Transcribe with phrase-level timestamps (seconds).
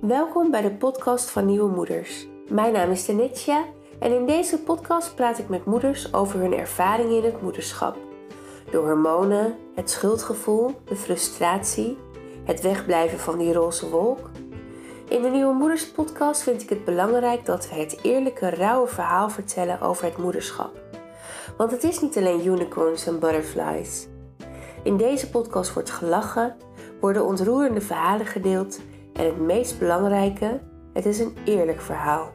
[0.00, 2.26] Welkom bij de podcast van Nieuwe Moeders.
[2.48, 3.64] Mijn naam is Tenetsja
[3.98, 7.96] en in deze podcast praat ik met moeders over hun ervaringen in het moederschap.
[8.70, 11.98] De hormonen, het schuldgevoel, de frustratie,
[12.44, 14.30] het wegblijven van die roze wolk.
[15.08, 19.30] In de Nieuwe Moeders podcast vind ik het belangrijk dat we het eerlijke, rauwe verhaal
[19.30, 20.80] vertellen over het moederschap.
[21.56, 24.08] Want het is niet alleen unicorns en butterflies.
[24.82, 26.56] In deze podcast wordt gelachen,
[27.00, 28.78] worden ontroerende verhalen gedeeld
[29.20, 30.60] en het meest belangrijke,
[30.92, 32.32] het is een eerlijk verhaal.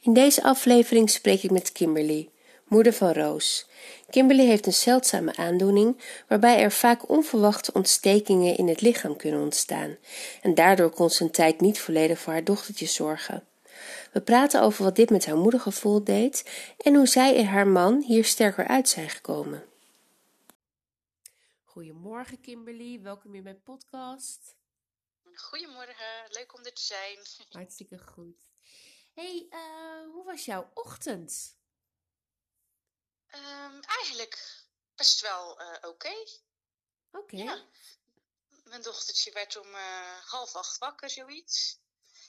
[0.00, 2.28] In deze aflevering spreek ik met Kimberly,
[2.64, 3.68] moeder van Roos.
[4.10, 9.96] Kimberly heeft een zeldzame aandoening waarbij er vaak onverwachte ontstekingen in het lichaam kunnen ontstaan
[10.42, 13.42] en daardoor kon ze een tijd niet volledig voor haar dochtertje zorgen.
[14.12, 18.04] We praten over wat dit met haar moedergevoel deed en hoe zij en haar man
[18.06, 19.67] hier sterker uit zijn gekomen.
[21.78, 24.56] Goedemorgen Kimberly, welkom in mijn podcast.
[25.34, 27.18] Goedemorgen, leuk om er te zijn.
[27.48, 28.42] Hartstikke goed.
[29.14, 31.56] hey, uh, hoe was jouw ochtend?
[33.34, 35.86] Um, eigenlijk best wel uh, oké.
[35.86, 36.40] Okay.
[37.10, 37.18] Oké.
[37.18, 37.40] Okay.
[37.40, 37.66] Ja.
[38.64, 41.80] Mijn dochtertje werd om uh, half acht wakker, zoiets.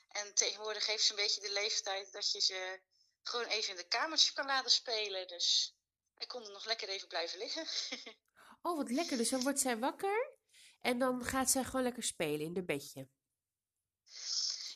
[0.08, 2.81] En tegenwoordig heeft ze een beetje de leeftijd dat je ze
[3.23, 5.28] gewoon even in de kamertje kan laten spelen.
[5.28, 5.75] Dus
[6.17, 7.67] ik kon er nog lekker even blijven liggen.
[8.61, 9.17] oh, wat lekker.
[9.17, 10.38] Dus dan wordt zij wakker
[10.81, 13.09] en dan gaat zij gewoon lekker spelen in de bedje.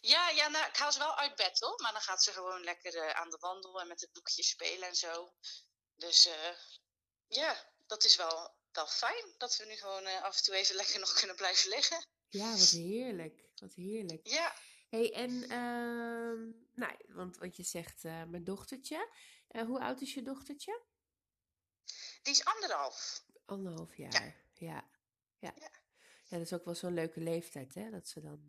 [0.02, 1.82] Ja, ja nou, ik haal ze wel uit bed hoor.
[1.82, 4.88] Maar dan gaat ze gewoon lekker uh, aan de wandel en met het boekje spelen
[4.88, 5.34] en zo.
[5.96, 6.58] Dus uh,
[7.28, 10.76] ja, dat is wel, wel fijn dat we nu gewoon uh, af en toe even
[10.76, 12.06] lekker nog kunnen blijven liggen.
[12.30, 13.44] Ja, wat heerlijk.
[13.56, 14.28] Wat heerlijk.
[14.28, 14.56] Ja.
[14.90, 19.10] hey, en uh, nou, want wat je zegt, mijn dochtertje.
[19.48, 20.82] hoe oud is je dochtertje?
[22.22, 23.24] Die is anderhalf.
[23.46, 24.64] Anderhalf jaar, ja.
[24.74, 24.90] Ja,
[25.40, 25.54] ja.
[25.56, 25.70] ja.
[26.30, 27.90] dat is ook wel zo'n leuke leeftijd, hè?
[27.90, 28.48] Dat ze dan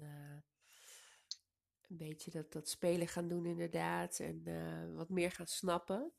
[1.88, 4.19] een beetje dat, dat spelen gaan doen inderdaad.
[4.19, 6.12] En wat meer gaan snappen.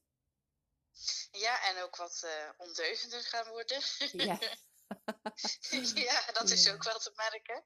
[1.31, 3.81] Ja, en ook wat uh, ondeugender gaan worden.
[4.11, 4.39] Ja.
[5.95, 6.73] ja, dat is ja.
[6.73, 7.63] ook wel te merken.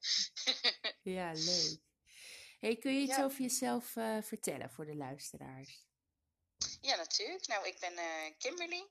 [1.18, 1.80] ja, leuk.
[2.59, 3.24] Hey, kun je iets ja.
[3.24, 5.88] over jezelf uh, vertellen voor de luisteraars?
[6.81, 7.48] Ja, natuurlijk.
[7.48, 8.90] Nou, ik ben uh, Kimberly.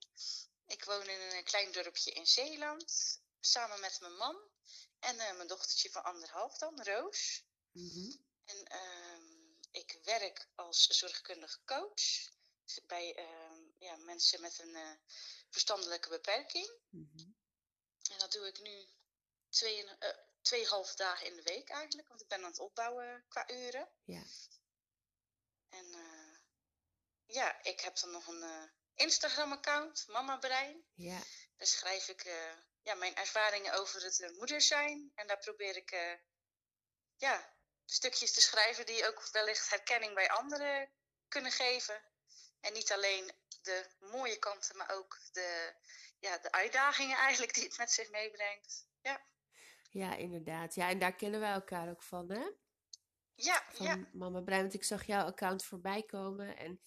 [0.69, 3.21] Ik woon in een klein dorpje in Zeeland.
[3.41, 4.37] Samen met mijn man
[4.99, 7.45] en mijn dochtertje van anderhalf dan, Roos.
[7.73, 8.27] Mm -hmm.
[8.45, 8.67] En
[9.71, 12.31] ik werk als zorgkundig coach
[12.87, 14.91] bij uh, ja, mensen met een uh,
[15.51, 16.71] verstandelijke beperking.
[16.89, 17.37] Mm -hmm.
[18.11, 18.89] En dat doe ik nu
[19.49, 19.95] twee, uh,
[20.41, 23.89] tweeënhalf dagen in de week eigenlijk, want ik ben aan het opbouwen qua uren.
[24.05, 24.23] Ja.
[25.69, 26.39] En uh,
[27.27, 30.85] ja, ik heb dan nog een Instagram-account, Mama Brein.
[30.95, 31.19] Ja.
[31.57, 32.23] Daar schrijf ik
[32.83, 35.13] ja, mijn ervaringen over het moeder zijn.
[35.15, 36.19] En daar probeer ik
[37.17, 37.55] ja,
[37.85, 40.91] stukjes te schrijven die ook wellicht herkenning bij anderen
[41.29, 42.03] kunnen geven.
[42.61, 43.33] En niet alleen
[43.63, 45.75] de mooie kanten, maar ook de,
[46.19, 48.87] ja, de uitdagingen eigenlijk die het met zich meebrengt.
[49.01, 49.27] Ja.
[49.91, 50.75] Ja, inderdaad.
[50.75, 52.51] Ja, en daar kennen wij elkaar ook van, hè?
[53.35, 54.09] Ja, van ja.
[54.13, 56.57] Mama Brein, want ik zag jouw account voorbij komen.
[56.57, 56.81] En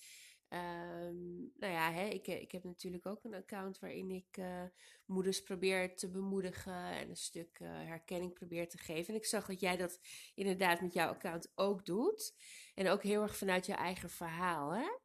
[0.53, 4.63] um, nou ja, hè, ik, ik heb natuurlijk ook een account waarin ik uh,
[5.05, 9.13] moeders probeer te bemoedigen en een stuk uh, herkenning probeer te geven.
[9.13, 9.99] En ik zag dat jij dat
[10.35, 12.35] inderdaad met jouw account ook doet.
[12.75, 14.97] En ook heel erg vanuit je eigen verhaal, hè?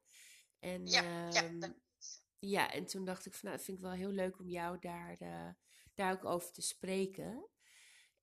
[0.58, 1.74] En, ja, um, ja,
[2.38, 5.16] ja, en toen dacht ik van nou, vind ik wel heel leuk om jou daar,
[5.22, 5.48] uh,
[5.94, 7.48] daar ook over te spreken.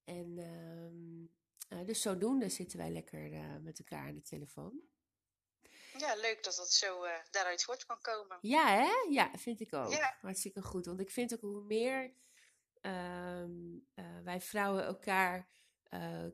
[0.04, 1.30] En um,
[1.70, 3.30] uh, dus zodoende zitten wij lekker
[3.62, 4.93] met elkaar aan de telefoon.
[5.98, 8.38] Ja, leuk dat dat zo daaruit voort kan komen.
[8.42, 9.06] Ja, hè?
[9.10, 9.92] Ja, vind ik ook.
[9.92, 10.18] Ja.
[10.22, 10.86] Hartstikke goed.
[10.86, 12.14] Want ik vind ook hoe meer
[12.82, 13.88] um,
[14.24, 15.48] wij vrouwen elkaar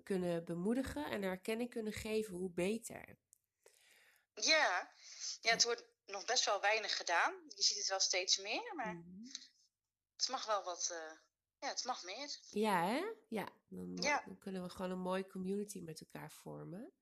[0.04, 3.18] kunnen bemoedigen en erkenning kunnen geven, hoe beter.
[4.34, 4.94] Ja,
[5.42, 7.34] ja, het wordt nog best wel weinig gedaan.
[7.48, 9.32] Je ziet het wel steeds meer, maar mm -hmm.
[10.16, 10.94] het mag wel wat.
[11.60, 12.38] Ja, het mag meer.
[12.50, 13.04] Ja, hè?
[13.28, 14.24] Ja dan, ja.
[14.26, 16.94] dan, kunnen we gewoon een mooie community met elkaar vormen.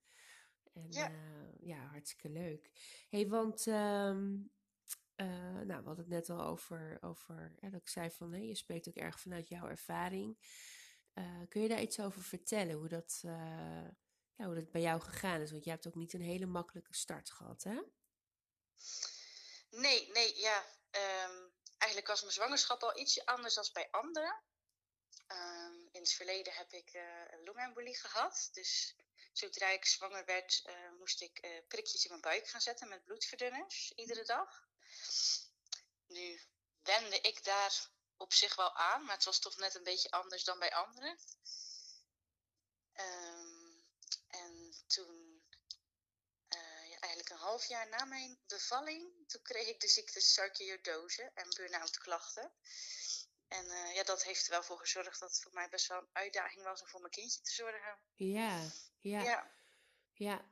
[0.77, 2.71] En ja, uh, ja hartstikke leuk.
[3.09, 4.51] hey, want um,
[5.15, 8.39] uh, nou, we hadden het net al over, over hè, dat ik zei van hè,
[8.39, 10.37] je spreekt ook erg vanuit jouw ervaring.
[11.49, 12.75] kun je daar iets over vertellen?
[12.75, 13.19] Hoe dat,
[14.33, 15.51] ja, hoe dat bij jou gegaan is?
[15.51, 17.81] Want je hebt ook niet een hele makkelijke start gehad, hè?
[19.69, 20.65] Nee, nee, ja.
[20.91, 24.41] Um, eigenlijk was mijn zwangerschap al ietsje anders dan bij anderen.
[25.27, 27.01] Um, in het verleden heb ik uh,
[27.31, 28.49] een longembolie gehad.
[28.51, 28.95] Dus
[29.37, 33.03] zodra ik zwanger werd, uh, moest ik uh, prikjes in mijn buik gaan zetten met
[33.03, 34.67] bloedverdunners iedere dag.
[36.07, 36.41] Nu
[36.83, 40.43] wende ik daar op zich wel aan, maar het was toch net een beetje anders
[40.43, 41.17] dan bij anderen.
[42.93, 43.79] Ehm,
[44.27, 45.43] en toen,
[46.47, 51.31] eh, ja, eigenlijk een half jaar na mijn bevalling, toen kreeg ik de ziekte sarcoidose
[51.33, 52.53] en burn-out klachten.
[53.47, 55.97] En eh, ja, dat heeft er wel voor gezorgd dat het voor mij best wel
[55.97, 57.99] een uitdaging was om voor mijn kindje te zorgen.
[58.15, 59.51] Ja, ja, ja.
[60.13, 60.45] Ja,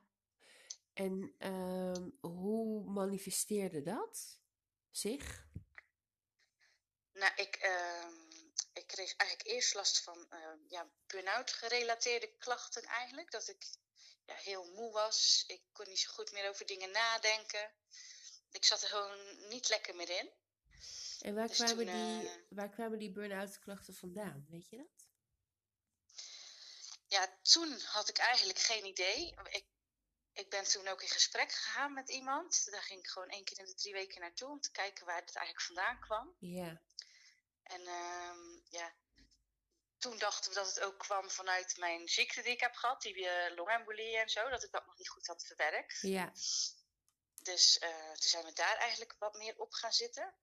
[0.92, 4.40] En ehm, hoe manifesteerde dat
[4.90, 5.44] zich?
[7.12, 8.14] nou, ik, ehm,
[8.72, 13.30] ik kreeg eigenlijk eerst last van ehm, ja, burn-out gerelateerde klachten eigenlijk.
[13.30, 13.66] Dat ik
[14.24, 15.44] ja, heel moe was.
[15.46, 17.72] Ik kon niet zo goed meer over dingen nadenken.
[18.50, 20.30] Ik zat er gewoon niet lekker meer in.
[21.20, 24.46] En waar, Dus kwamen, toen, die, eh, waar kwamen die burn-out klachten vandaan?
[24.50, 25.08] Weet je dat?
[27.06, 29.34] Ja, toen had ik eigenlijk geen idee.
[29.48, 29.66] Ik,
[30.32, 32.70] ik ben toen ook in gesprek gegaan met iemand.
[32.70, 35.20] Daar ging ik gewoon één keer in de drie weken naartoe om te kijken waar
[35.20, 36.36] het eigenlijk vandaan kwam.
[36.38, 36.82] Ja,
[37.62, 38.94] En ehm, ja,
[39.98, 43.16] toen dachten we dat het ook kwam vanuit mijn ziekte die ik heb gehad, die
[43.16, 45.98] uh, longembolie en zo, dat ik dat nog niet goed had verwerkt.
[46.00, 46.32] ja,
[47.42, 50.34] Dus eh, toen zijn we daar eigenlijk wat meer op gaan zitten.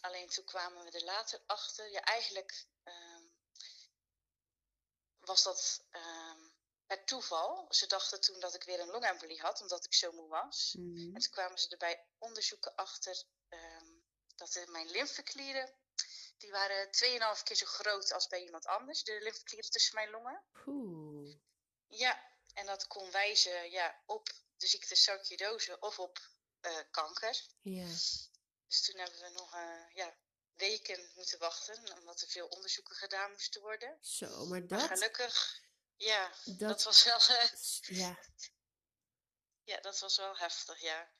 [0.00, 1.90] Alleen toen kwamen we er later achter.
[1.90, 3.22] Ja, eigenlijk ehm,
[5.20, 6.40] was dat ehm,
[6.86, 7.66] per toeval.
[7.74, 10.74] Ze dachten toen dat ik weer een longembolie had, omdat ik zo moe was.
[10.78, 13.86] mhm, En toen kwamen ze er bij onderzoeken achter ehm,
[14.36, 15.74] dat mijn lymfeklieren,
[16.36, 16.90] die waren
[17.36, 20.44] 2,5 keer zo groot als bij iemand anders, de lymfeklieren tussen mijn longen.
[20.64, 21.34] Poeh.
[21.86, 26.18] Ja, en dat kon wijzen ja, op de ziekte sarcoidose of op
[26.60, 27.46] eh, kanker.
[27.60, 27.86] Ja,
[28.72, 30.14] Dus toen hebben we nog eh, ja,
[30.54, 33.98] weken moeten wachten, omdat er veel onderzoeken gedaan moesten worden.
[34.00, 35.60] zo, maar Maar dat, gelukkig,
[35.96, 38.18] ja, dat, dat, was wel, eh, ja,
[39.70, 41.10] ja, dat was wel heftig, ja.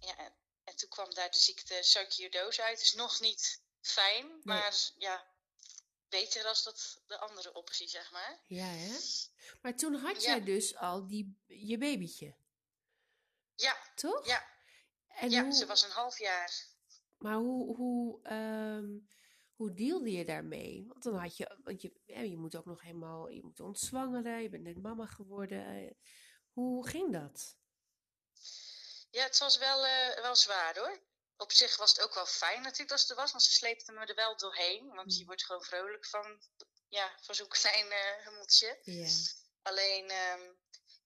[0.00, 0.34] Ja, en,
[0.64, 2.78] en toen kwam daar de ziekte sarcoidose uit.
[2.78, 5.26] Dus nog niet fijn, maar ja,
[6.08, 8.42] beter als dat de andere optie, zeg maar.
[8.46, 8.96] ja, hè?
[9.62, 10.28] Maar toen had Ja.
[10.28, 12.36] jij dus al die, je babytje,
[13.54, 14.26] Ja, toch?
[14.26, 14.56] ja,
[15.18, 16.66] En ja, hoe, ze was een half jaar.
[17.16, 18.98] Maar hoe, hoe, ehm,
[19.54, 20.84] hoe dealde je daarmee?
[20.86, 24.42] Want dan had je, want je, ja, je moet ook nog helemaal, je moet ontzwangeren,
[24.42, 25.96] je bent net mama geworden.
[26.52, 27.56] Hoe ging dat?
[29.10, 31.06] Ja, het was wel, eh, wel zwaar hoor.
[31.36, 33.92] Op zich was het ook wel fijn natuurlijk dat ze er was, want ze sleepte
[33.92, 34.88] me er wel doorheen.
[34.88, 35.26] Want je Mm.
[35.26, 36.40] wordt gewoon vrolijk van,
[36.88, 37.86] ja, van zo'n klein
[38.24, 38.78] hummeltje.
[38.82, 39.08] Ja,
[39.62, 40.52] Alleen, ehm,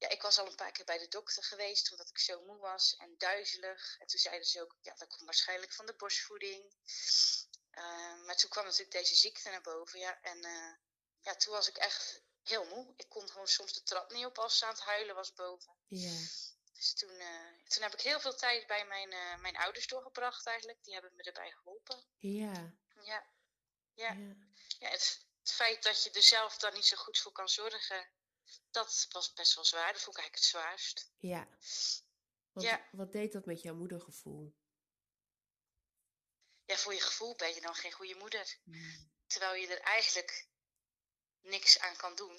[0.03, 2.59] ja, ik was al een paar keer bij de dokter geweest omdat ik zo moe
[2.59, 3.97] was en duizelig.
[3.99, 6.75] En toen zeiden ze ook, ja, dat komt waarschijnlijk van de borstvoeding.
[7.71, 10.21] Ehm, maar toen kwam natuurlijk deze ziekte naar boven, ja.
[10.23, 10.73] En eh,
[11.21, 12.95] ja, toen was ik echt heel moe.
[12.97, 15.77] Ik kon gewoon soms de trap niet op als ze aan het huilen was boven.
[15.87, 16.19] ja,
[16.73, 20.47] Dus toen, eh, toen heb ik heel veel tijd bij mijn, eh, mijn ouders doorgebracht
[20.47, 20.85] eigenlijk.
[20.85, 22.05] Die hebben me erbij geholpen.
[22.19, 23.27] ja, Ja,
[23.95, 24.13] ja.
[24.13, 24.35] ja.
[24.79, 28.11] ja het, het feit dat je er zelf dan niet zo goed voor kan zorgen,
[28.71, 29.93] dat was best wel zwaar.
[29.93, 31.13] Dat vond ik eigenlijk het zwaarst.
[31.19, 31.49] ja.
[32.53, 32.89] Want Ja.
[32.93, 34.55] wat deed dat met jouw moedergevoel?
[36.65, 38.59] Ja, voor je gevoel ben je dan geen goede moeder.
[38.65, 40.49] Mm, Terwijl je er eigenlijk
[41.41, 42.37] niks aan kan doen.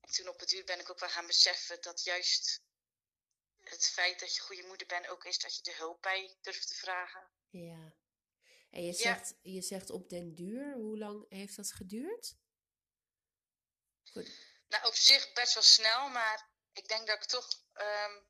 [0.00, 2.62] En toen op het duur ben ik ook wel gaan beseffen dat juist
[3.60, 6.68] het feit dat je goede moeder bent ook is dat je er hulp bij durft
[6.68, 7.30] te vragen.
[7.48, 7.94] Ja.
[8.70, 8.98] En je Ja.
[8.98, 12.36] zegt, je zegt op den duur, hoe lang heeft dat geduurd?
[14.04, 14.30] Goed.
[14.74, 18.20] Nou, op zich best wel snel, maar ik denk dat ik toch ehm,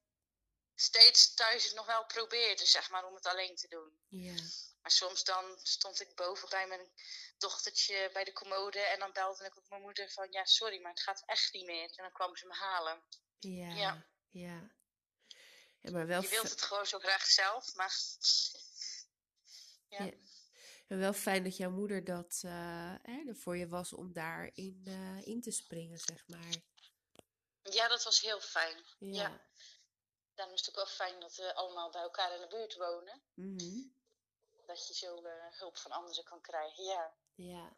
[0.74, 4.00] steeds thuis het nog wel probeerde, zeg maar, om het alleen te doen.
[4.08, 4.42] Ja,
[4.82, 6.92] Maar soms dan stond ik boven bij mijn
[7.38, 10.90] dochtertje bij de commode en dan belde ik op mijn moeder van, ja, sorry, maar
[10.90, 11.88] het gaat echt niet meer.
[11.88, 13.04] En dan kwam ze me halen.
[13.38, 14.06] ja, Ja.
[14.30, 14.70] ja.
[15.80, 17.96] Ja, maar wel, Je wilt het gewoon zo graag zelf, maar...
[19.88, 20.04] Ja.
[20.04, 20.12] Ja.
[20.94, 25.26] En wel fijn dat jouw moeder dat eh, er voor je was om daarin eh,
[25.26, 26.54] in te springen, zeg maar.
[27.62, 28.84] ja, dat was heel fijn.
[28.98, 29.22] Ja.
[29.22, 29.40] Ja.
[30.34, 33.22] Daarom is het ook wel fijn dat we allemaal bij elkaar in de buurt wonen.
[33.34, 33.82] Mhm.
[34.66, 37.14] Dat je zo eh, hulp van anderen kan krijgen, ja.
[37.34, 37.76] Ja,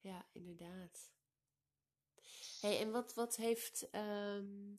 [0.00, 1.10] ja, inderdaad.
[2.60, 4.74] Hey, en wat, wat heeft ehm,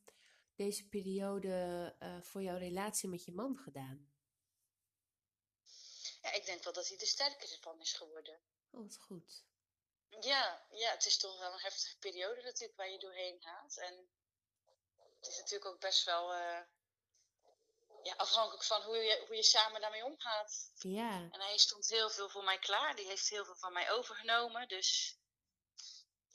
[0.56, 4.13] deze periode voor jouw relatie met je man gedaan?
[6.24, 6.32] Ja.
[6.32, 8.42] Ik denk wel dat hij er sterker van is geworden.
[8.72, 9.44] Oh, wat goed.
[10.22, 13.78] Ja, ja, het is toch wel een heftige periode natuurlijk waar je doorheen gaat.
[13.78, 14.10] En
[15.20, 16.62] het is natuurlijk ook best wel eh,
[18.04, 20.72] ja, afhankelijk van hoe je, hoe je samen daarmee omgaat.
[20.74, 22.96] Ja, En hij stond heel veel voor mij klaar.
[22.96, 24.68] Die heeft heel veel van mij overgenomen.
[24.68, 25.18] Dus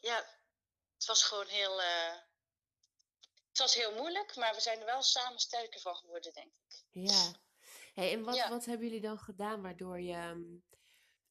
[0.00, 0.16] ja,
[0.94, 1.80] het was gewoon heel.
[1.82, 2.16] eh,
[3.48, 6.84] het was heel moeilijk, maar we zijn er wel samen sterker van geworden, denk ik.
[6.90, 7.32] ja.
[7.98, 8.48] Hey, en wat, Ja.
[8.48, 10.42] wat hebben jullie dan gedaan waardoor je, ehm,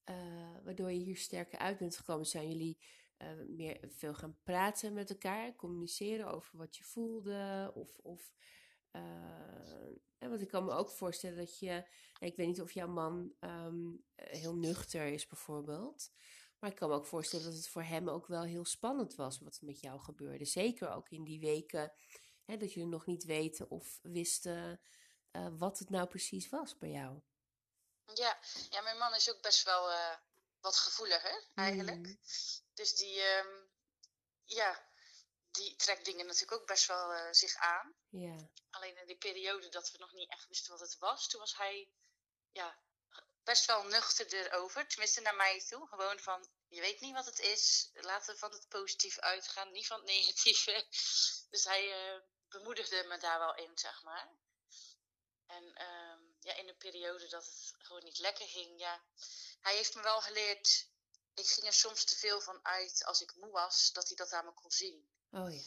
[0.04, 2.26] eh, waardoor je hier sterker uit bent gekomen?
[2.26, 2.78] Zijn jullie
[3.18, 7.72] uh, meer veel gaan praten met elkaar, communiceren over wat je voelde?
[7.76, 8.34] Of, of
[8.92, 11.88] uh, want ik kan me ook voorstellen dat je,
[12.20, 16.12] ik weet niet of jouw man um, heel nuchter is bijvoorbeeld,
[16.60, 19.40] maar ik kan me ook voorstellen dat het voor hem ook wel heel spannend was
[19.40, 20.46] wat met jou gebeurde.
[20.46, 21.94] Zeker ook in die weken
[22.46, 24.80] hè, dat jullie nog niet weten of wisten
[25.38, 27.22] uh, wat het nou precies was bij jou.
[28.14, 28.40] Ja,
[28.70, 30.16] ja mijn man is ook best wel uh,
[30.60, 32.06] wat gevoeliger eigenlijk.
[32.08, 32.20] Mm.
[32.74, 33.70] Dus die, um,
[34.46, 34.86] ja,
[35.52, 37.94] die trekt dingen natuurlijk ook best wel uh, zich aan.
[38.10, 38.36] Ja.
[38.70, 41.58] Alleen in die periode dat we nog niet echt wisten wat het was, toen was
[41.58, 41.88] hij
[42.52, 42.78] ja,
[43.44, 44.88] best wel nuchter erover.
[44.88, 45.88] Tenminste naar mij toe.
[45.88, 47.90] Gewoon van, je weet niet wat het is.
[47.94, 50.86] Laten we van het positief uitgaan, niet van het negatieve.
[51.50, 54.30] Dus hij uh, bemoedigde me daar wel in, zeg maar.
[55.48, 59.04] En um, ja, in een periode dat het gewoon niet lekker ging, ja.
[59.62, 60.88] Hij heeft me wel geleerd,
[61.34, 64.32] ik ging er soms te veel van uit als ik moe was, dat hij dat
[64.32, 65.10] aan me kon zien.
[65.32, 65.62] Oh ja.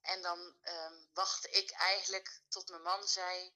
[0.00, 3.54] En dan um, wachtte ik eigenlijk tot mijn man zei: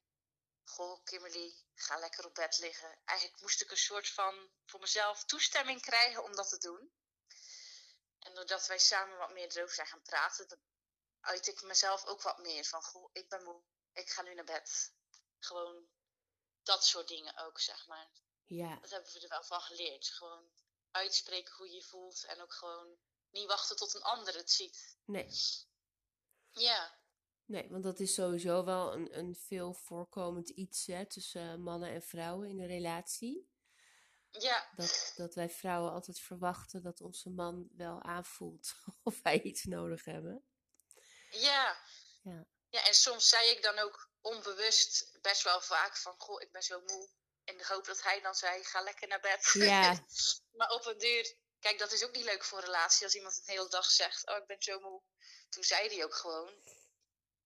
[0.64, 2.99] Goh, Kimberly, ga lekker op bed liggen.
[3.04, 6.92] Eigenlijk moest ik een soort van voor mezelf toestemming krijgen om dat te doen.
[8.18, 10.61] En doordat wij samen wat meer erover zijn gaan praten,
[11.21, 14.44] uit ik mezelf ook wat meer van: Goh, ik ben moe, ik ga nu naar
[14.44, 14.92] bed.
[15.44, 15.88] Gewoon
[16.62, 18.11] dat soort dingen ook, zeg maar.
[18.44, 18.78] Ja.
[18.80, 20.06] Dat hebben we er wel van geleerd.
[20.06, 20.50] Gewoon
[20.90, 22.96] uitspreken hoe je je voelt en ook gewoon
[23.30, 24.96] niet wachten tot een ander het ziet.
[25.04, 25.30] Nee.
[26.50, 27.00] Ja.
[27.44, 32.02] Nee, want dat is sowieso wel een, een veel voorkomend iets hè, tussen mannen en
[32.02, 33.50] vrouwen in een relatie.
[34.30, 34.70] Ja.
[34.76, 40.04] Dat, dat wij vrouwen altijd verwachten dat onze man wel aanvoelt of wij iets nodig
[40.04, 40.44] hebben.
[41.30, 41.76] Ja.
[42.22, 42.46] Ja.
[42.68, 46.62] Ja, en soms zei ik dan ook onbewust best wel vaak van, goh, ik ben
[46.62, 47.09] zo moe.
[47.45, 49.50] In de hoop dat hij dan zei, ga lekker naar bed.
[49.52, 50.05] Ja.
[50.59, 53.37] maar op een duur Kijk, dat is ook niet leuk voor een relatie als iemand
[53.37, 55.02] een hele dag zegt: Oh, ik ben zo moe.
[55.49, 56.52] Toen zei hij ook gewoon: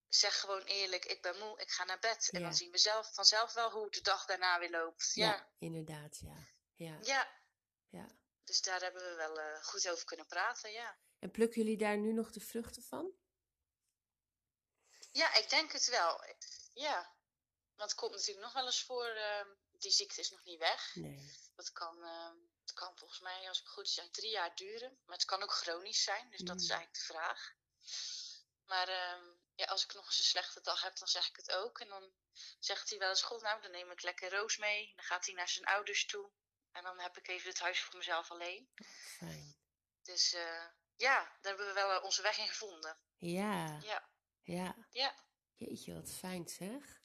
[0.09, 2.29] Zeg gewoon eerlijk, ik ben moe, ik ga naar bed.
[2.31, 5.11] En dan zien we zelf, vanzelf wel hoe de dag daarna weer loopt.
[5.15, 6.37] Ja, ja inderdaad, ja.
[6.75, 6.99] ja.
[7.03, 7.41] Ja.
[7.89, 8.07] ja.
[8.45, 10.99] Dus daar hebben we wel uh, goed over kunnen praten, ja.
[11.19, 13.13] En plukken jullie daar nu nog de vruchten van?
[15.13, 16.25] Ja, ik denk het wel.
[16.73, 17.16] Ja.
[17.77, 19.47] Want het komt natuurlijk nog wel eens voor, uh,
[19.79, 20.95] die ziekte is nog niet weg.
[20.95, 21.33] Nee.
[21.55, 21.99] Dat kan.
[21.99, 22.31] Uh,
[22.61, 24.99] het kan volgens mij, als ik goed zeg, drie jaar duren.
[25.05, 26.71] Maar het kan ook chronisch zijn, dus dat is mm.
[26.71, 27.55] eigenlijk de vraag.
[28.65, 31.51] Maar uh, ja, als ik nog eens een slechte dag heb, dan zeg ik het
[31.51, 31.81] ook.
[31.81, 32.13] En dan
[32.59, 34.93] zegt hij wel eens, goed, nou, dan neem ik lekker Roos mee.
[34.97, 36.31] Dan gaat hij naar zijn ouders toe.
[36.73, 38.73] En dan heb ik even het huis voor mezelf alleen.
[39.19, 39.57] Fijn.
[40.03, 40.67] Dus uh,
[40.97, 42.99] ja, daar hebben we wel uh, onze weg in gevonden.
[43.19, 43.79] Ja.
[43.83, 44.09] Ja.
[44.43, 44.87] Ja.
[44.91, 45.15] Ja.
[45.55, 47.05] Jeetje, wat fijn zeg.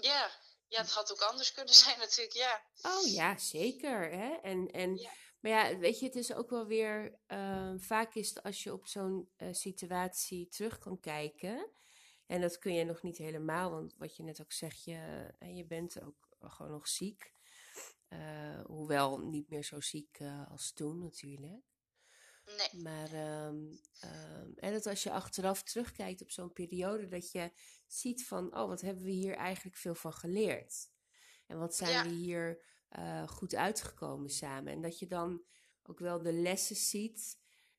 [0.00, 0.30] Ja,
[0.68, 2.62] ja, het had ook anders kunnen zijn natuurlijk, ja.
[2.82, 4.10] Oh ja, zeker.
[4.10, 4.34] Hè?
[4.42, 5.10] En, en, ja.
[5.40, 7.18] Maar ja, weet je, het is ook wel weer...
[7.28, 11.72] Uh, vaak is het als je op zo'n uh, situatie terug kan kijken...
[12.26, 15.64] En dat kun je nog niet helemaal, want wat je net ook zegt, je, je
[15.64, 17.32] bent ook gewoon nog ziek.
[18.08, 21.64] Uh, hoewel niet meer zo ziek als toen natuurlijk.
[22.56, 22.82] Nee.
[22.82, 23.12] Maar
[23.46, 27.52] um, um, en dat als je achteraf terugkijkt op zo'n periode, dat je
[27.86, 30.90] ziet van, oh, wat hebben we hier eigenlijk veel van geleerd?
[31.46, 32.02] En wat zijn ja.
[32.02, 32.64] we hier
[32.98, 34.72] uh, goed uitgekomen samen?
[34.72, 35.44] En dat je dan
[35.82, 37.38] ook wel de lessen ziet.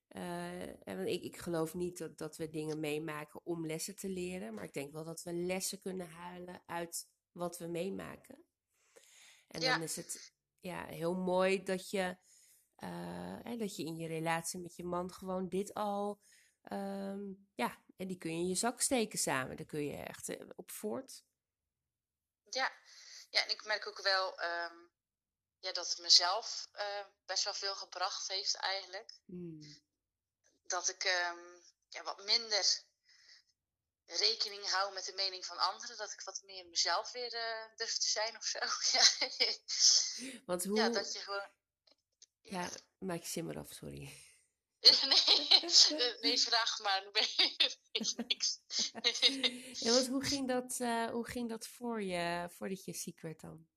[0.09, 4.53] Uh, en ik, ik geloof niet dat, dat we dingen meemaken om lessen te leren,
[4.53, 8.43] maar ik denk wel dat we lessen kunnen halen uit wat we meemaken.
[9.47, 9.73] En ja.
[9.73, 12.17] dan is het ja, heel mooi dat je
[12.83, 16.21] uh, dat je in je relatie met je man gewoon dit al,
[16.71, 19.57] um, ja, en die kun je in je zak steken samen.
[19.57, 21.23] Daar kun je echt uh, op voort.
[22.49, 22.71] Ja.
[23.29, 24.91] ja, en ik merk ook wel um,
[25.59, 29.19] ja, dat het mezelf uh, best wel veel gebracht heeft eigenlijk.
[29.25, 29.81] Hmm.
[30.61, 32.81] Dat ik um, ja, wat minder
[34.05, 35.97] rekening hou met de mening van anderen.
[35.97, 37.29] Dat ik wat meer mezelf weer
[37.75, 38.59] durf te zijn of zo.
[38.97, 39.03] ja.
[40.45, 40.77] Want hoe...
[40.77, 41.49] Ja, dat je gewoon
[42.49, 44.27] ja, maak je simmer af, sorry.
[45.99, 47.05] nee, nee, vraag maar.
[48.27, 48.59] niks.
[49.85, 53.41] ja, want hoe ging, dat, uh, hoe ging dat voor je, voordat je ziek werd
[53.41, 53.67] dan?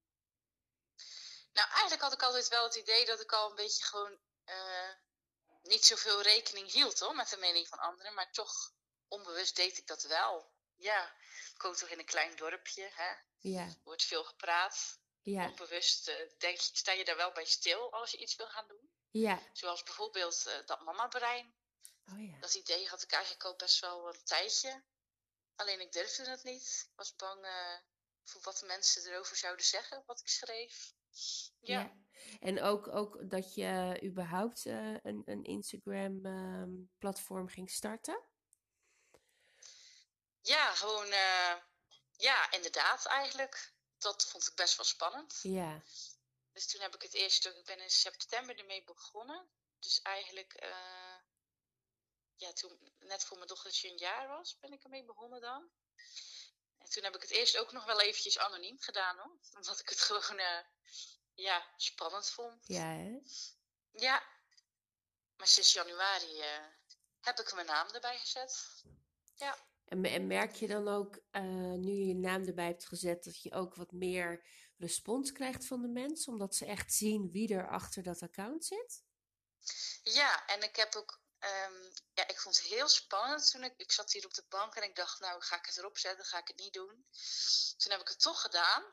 [1.52, 4.90] Nou, eigenlijk had ik altijd wel het idee dat ik al een beetje gewoon uh,
[5.62, 8.14] niet zoveel rekening hield hoor, met de mening van anderen.
[8.14, 8.72] Maar toch,
[9.08, 10.50] onbewust deed ik dat wel.
[10.76, 11.14] Ja,
[11.54, 13.12] ik woon toch in een klein dorpje, hè?
[13.38, 13.62] Ja.
[13.62, 15.00] Er wordt veel gepraat.
[15.22, 15.48] Ja.
[15.48, 18.90] Onbewust uh, denk, sta je daar wel bij stil als je iets wil gaan doen.
[19.10, 19.42] Ja.
[19.52, 21.54] Zoals bijvoorbeeld uh, dat mama-brein.
[22.12, 22.38] Oh, ja.
[22.40, 24.82] Dat idee had ik eigenlijk al best wel een tijdje.
[25.56, 26.86] Alleen ik durfde het niet.
[26.90, 27.76] Ik was bang uh,
[28.24, 30.94] voor wat de mensen erover zouden zeggen, wat ik schreef.
[31.60, 31.92] Ja.
[32.40, 38.22] En ook, ook dat je überhaupt eh, een, een Instagram-platform ging starten?
[40.40, 41.54] Ja, gewoon, eh,
[42.16, 43.72] ja, inderdaad eigenlijk.
[44.02, 45.38] Dat vond ik best wel spannend.
[45.42, 45.82] Ja.
[46.52, 49.48] Dus toen heb ik het eerst, ik ben in september ermee begonnen.
[49.78, 51.16] Dus eigenlijk, eh,
[52.36, 55.70] ja, toen net voor mijn dochtertje een jaar was, ben ik ermee begonnen dan.
[56.78, 59.38] En toen heb ik het eerst ook nog wel eventjes anoniem gedaan hoor.
[59.54, 60.60] Omdat ik het gewoon, uh,
[61.34, 62.66] ja, spannend vond.
[62.66, 63.18] Ja, hè?
[63.90, 64.22] Ja.
[65.36, 66.66] Maar sinds januari uh,
[67.20, 68.82] heb ik mijn naam erbij gezet.
[69.34, 69.70] Ja.
[69.84, 73.42] En, en merk je dan ook, uh, nu je je naam erbij hebt gezet, dat
[73.42, 74.44] je ook wat meer
[74.76, 76.32] respons krijgt van de mensen?
[76.32, 79.04] Omdat ze echt zien wie er achter dat account zit?
[80.02, 83.92] Ja, en ik heb ook Um, ja, ik vond het heel spannend toen ik, ik
[83.92, 86.38] zat hier op de bank en ik dacht, nou ga ik het erop zetten, ga
[86.38, 87.06] ik het niet doen.
[87.76, 88.84] Toen heb ik het toch gedaan.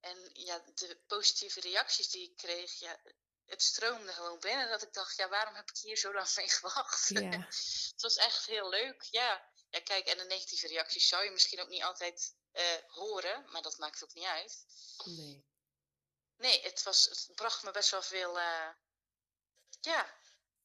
[0.00, 3.00] En ja, de positieve reacties die ik kreeg, ja,
[3.46, 4.68] het stroomde gewoon binnen.
[4.68, 7.08] Dat ik dacht, ja, waarom heb ik hier zo lang mee gewacht?
[7.08, 7.30] Ja.
[7.92, 9.49] het was echt heel leuk, ja.
[9.70, 13.62] Ja, kijk, en de negatieve reacties zou je misschien ook niet altijd uh, horen, maar
[13.62, 14.64] dat maakt ook niet uit.
[15.04, 15.44] Nee.
[16.36, 18.68] Nee, het, was, het bracht me best wel veel, uh,
[19.80, 20.14] ja,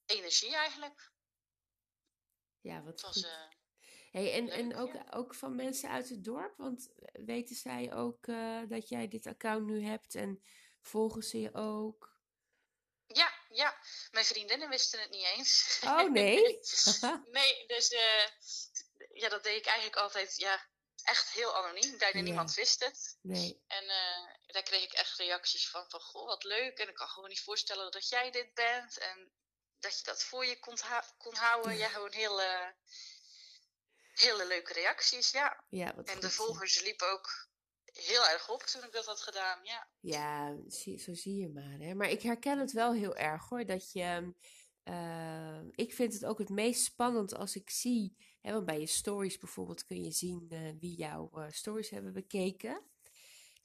[0.05, 1.11] energie eigenlijk.
[2.61, 3.25] Ja, wat was, goed.
[3.25, 3.47] Uh,
[4.11, 5.07] hey, en leuk, en ook, ja.
[5.09, 6.57] ook van mensen uit het dorp?
[6.57, 8.25] Want weten zij ook
[8.69, 10.43] dat jij dit account nu hebt en
[10.81, 12.15] volgen ze je ook?
[13.07, 13.77] Ja, ja.
[14.11, 15.79] Mijn vriendinnen wisten het niet eens.
[15.83, 16.59] Oh, nee?
[17.31, 17.89] nee, dus
[19.21, 20.65] ja, dat deed ik eigenlijk altijd ja,
[21.03, 21.97] echt heel anoniem.
[21.97, 22.23] Bijna Ja.
[22.23, 23.17] niemand wist het.
[23.21, 23.63] Nee.
[23.67, 26.77] En uh, daar kreeg ik echt reacties van, van, goh, wat leuk.
[26.77, 28.97] En ik kan gewoon niet voorstellen dat jij dit bent.
[28.97, 29.31] En
[29.79, 30.77] dat je dat voor je kon,
[31.17, 31.77] kon houden.
[31.77, 32.75] Ja, gewoon hele,
[34.13, 35.63] hele leuke reacties, ja.
[35.69, 36.33] Ja, wat En goed, de ja.
[36.33, 37.47] volgers liepen ook
[37.85, 39.89] heel erg op toen ik dat had gedaan, ja.
[39.99, 41.77] Ja, zie, zo zie je maar.
[41.79, 41.93] Hè?
[41.93, 43.65] Maar ik herken het wel heel erg hoor.
[43.65, 44.33] Dat je.
[44.83, 48.33] eh, ik vind het ook het meest spannend als ik zie.
[48.53, 52.81] Want bij je stories bijvoorbeeld kun je zien eh, wie jouw eh, stories hebben bekeken.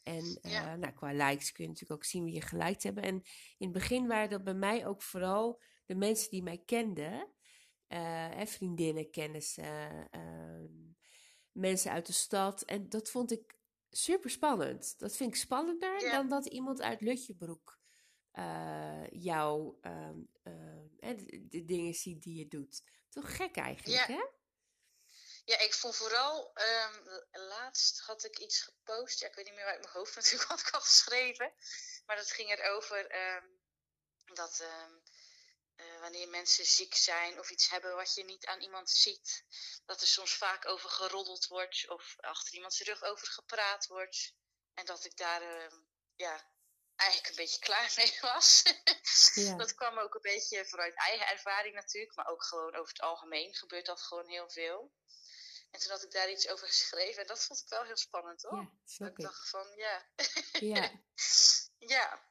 [0.02, 0.76] En eh, Ja.
[0.76, 3.02] nou, qua likes kun je natuurlijk ook zien wie je geliked hebben.
[3.02, 3.14] En
[3.58, 7.28] in het begin waren dat bij mij ook vooral de mensen die mij kenden.
[7.86, 10.72] hè, vriendinnen, kennissen, ehm,
[11.52, 12.62] mensen uit de stad.
[12.62, 13.58] En dat vond ik
[13.90, 14.98] super spannend.
[14.98, 16.10] Dat vind ik spannender Ja.
[16.12, 17.78] dan dat iemand uit Lutjebroek
[19.10, 21.16] jou ehm, ehm,
[21.48, 22.82] de dingen ziet die je doet.
[23.08, 24.14] Toch gek eigenlijk, Ja.
[24.14, 24.26] hè?
[25.50, 26.94] Ja, ik vond vooral, ehm,
[27.30, 29.20] laatst had ik iets gepost.
[29.20, 31.52] Ja, ik weet niet meer uit mijn hoofd natuurlijk wat ik had geschreven.
[32.06, 33.46] Maar dat ging erover ehm
[34.24, 34.92] dat ehm,
[35.76, 39.44] eh, wanneer mensen ziek zijn of iets hebben wat je niet aan iemand ziet,
[39.86, 44.34] dat er soms vaak over geroddeld wordt of achter iemands rug over gepraat wordt.
[44.74, 45.42] En dat ik daar
[46.14, 46.50] ja,
[46.96, 48.62] eigenlijk een beetje klaar mee was.
[49.34, 49.56] Ja.
[49.56, 53.54] Dat kwam ook een beetje vanuit eigen ervaring natuurlijk, maar ook gewoon over het algemeen
[53.54, 54.92] gebeurt dat gewoon heel veel.
[55.70, 58.42] En toen had ik daar iets over geschreven en dat vond ik wel heel spannend
[58.42, 58.60] hoor.
[58.60, 60.06] Ja, dat ik dacht van ja,
[60.52, 60.90] Ja,
[61.94, 62.28] ja.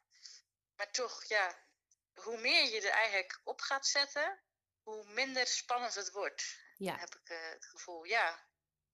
[0.76, 1.68] Maar toch, ja,
[2.14, 4.40] hoe meer je er eigenlijk op gaat zetten,
[4.82, 6.60] hoe minder spannend het wordt.
[6.78, 8.48] ja, Heb ik eh, het gevoel, ja.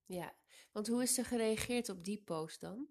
[0.05, 0.35] ja.
[0.71, 2.87] Want hoe is er gereageerd op die post dan?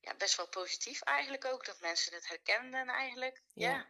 [0.00, 3.42] Ja, best wel positief eigenlijk ook, dat mensen het herkenden eigenlijk.
[3.52, 3.70] Ja.
[3.70, 3.88] Ja,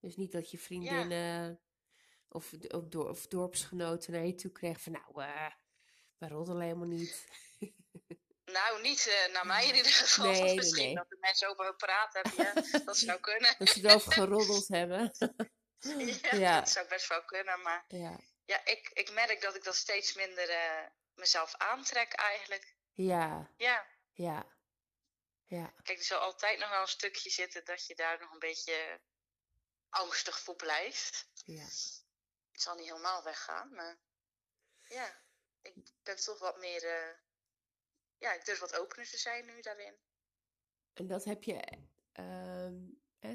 [0.00, 1.60] Dus niet dat je vriendinnen
[2.28, 5.52] of, of, dor- of dorpsgenoten naar je toe kregen van nou, eh
[6.18, 7.24] wij roddelen helemaal niet.
[8.44, 10.24] Nou, niet eh, naar mij in ieder geval.
[10.30, 10.94] Nee, nee, Misschien nee.
[10.94, 13.54] dat de mensen over praten hebben, ja, dat zou kunnen.
[13.58, 15.12] Dat ze erover geroddeld hebben.
[16.22, 16.58] ja, Ja.
[16.60, 18.20] dat zou best wel kunnen, maar ja.
[18.44, 22.74] ja, ik, ik merk dat ik dat steeds minder eh, mezelf aantrek eigenlijk.
[22.92, 24.56] Ja, Ja, ja,
[25.44, 28.38] ja, kijk, er zal altijd nog wel een stukje zitten dat je daar nog een
[28.38, 29.00] beetje
[29.88, 31.28] angstig voor blijft.
[31.44, 31.66] ja.
[32.58, 33.98] Het zal niet helemaal weggaan, maar
[34.82, 35.22] ja,
[35.62, 37.16] ik ben toch wat meer, eh,
[38.18, 39.98] ja, ik durf wat opener te zijn nu daarin.
[40.94, 42.76] En dat heb je, ehm,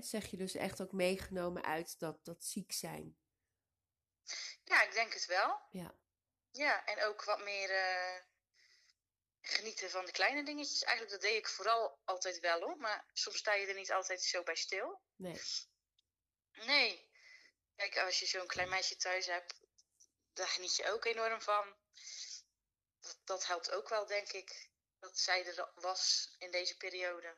[0.01, 3.17] zeg je dus echt ook meegenomen uit dat, dat ziek zijn.
[4.63, 5.61] Ja, ik denk het wel.
[5.71, 5.95] Ja,
[6.51, 8.21] Ja, en ook wat meer eh,
[9.41, 10.83] genieten van de kleine dingetjes.
[10.83, 12.77] Eigenlijk, dat deed ik vooral altijd wel hoor.
[12.77, 15.01] Maar soms sta je er niet altijd zo bij stil.
[15.15, 15.41] nee.
[16.65, 17.11] Nee.
[17.75, 19.61] Kijk, als je zo'n klein meisje thuis hebt,
[20.33, 21.65] daar geniet je ook enorm van.
[22.99, 24.69] Dat, dat helpt ook wel, denk ik.
[24.99, 27.35] Dat zij er was in deze periode.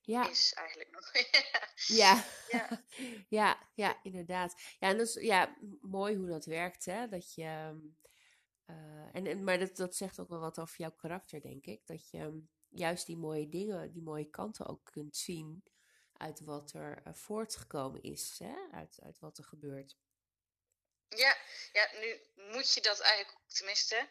[0.00, 1.12] Ja, Is eigenlijk nog.
[2.00, 2.24] ja.
[2.48, 2.84] ja.
[3.38, 4.54] ja, ja, inderdaad.
[4.78, 7.08] Ja, en dat is ja, mooi hoe dat werkt, hè?
[7.08, 7.78] Dat je, ehm,
[8.64, 11.86] eh, en, en, maar dat, dat zegt ook wel wat over jouw karakter, denk ik.
[11.86, 15.62] Dat je, ehm, juist die mooie dingen, die mooie kanten ook kunt zien
[16.18, 18.56] uit wat er eh, voortgekomen is, hè?
[18.72, 19.96] Uit, uit wat er gebeurt.
[21.08, 21.36] Ja,
[21.72, 24.08] ja, nu moet je dat eigenlijk ook, tenminste,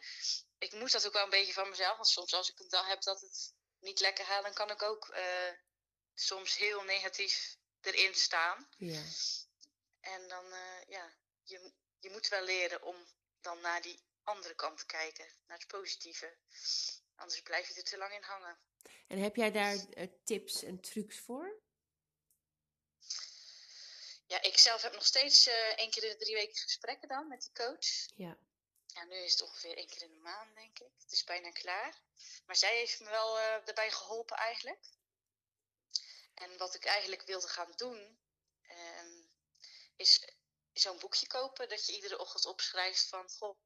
[0.57, 1.95] ik moet dat ook wel een beetje van mezelf.
[1.95, 4.81] Want soms als ik een dag heb dat het niet lekker gaat, dan kan ik
[4.81, 5.51] ook eh,
[6.13, 8.67] soms heel negatief erin staan.
[8.77, 9.03] Ja.
[9.99, 13.07] En dan, eh, ja, je, je moet wel leren om
[13.41, 16.37] dan naar die andere kant te kijken, naar het positieve.
[17.15, 18.59] Anders blijf je er te lang in hangen.
[19.07, 21.63] En heb jij daar uh, tips en trucs voor?
[24.27, 27.27] Ja, ik zelf heb nog steeds uh, één keer in de drie weken gesprekken dan
[27.27, 28.07] met die coach.
[28.15, 28.37] Ja.
[28.85, 30.91] Ja, nu is het ongeveer één keer in de maand, denk ik.
[30.97, 32.01] Het is bijna klaar.
[32.45, 34.85] Maar zij heeft me wel uh, erbij geholpen eigenlijk.
[36.33, 38.19] En wat ik eigenlijk wilde gaan doen,
[38.61, 39.25] uh,
[39.95, 40.27] is
[40.73, 41.69] zo'n boekje kopen.
[41.69, 43.57] Dat je iedere ochtend opschrijft van, goh,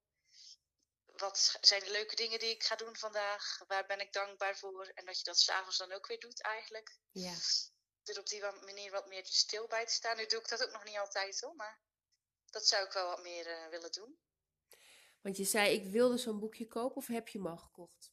[1.05, 3.61] wat zijn de leuke dingen die ik ga doen vandaag?
[3.67, 4.85] Waar ben ik dankbaar voor?
[4.87, 6.97] En dat je dat s'avonds dan ook weer doet eigenlijk.
[7.11, 7.35] Ja.
[8.09, 10.17] Er op die manier wat meer stil bij te staan.
[10.17, 11.81] Nu doe ik dat ook nog niet altijd hoor, maar
[12.49, 14.19] dat zou ik wel wat meer uh, willen doen.
[15.21, 18.11] Want je zei, ik wilde zo'n boekje kopen of heb je hem al gekocht?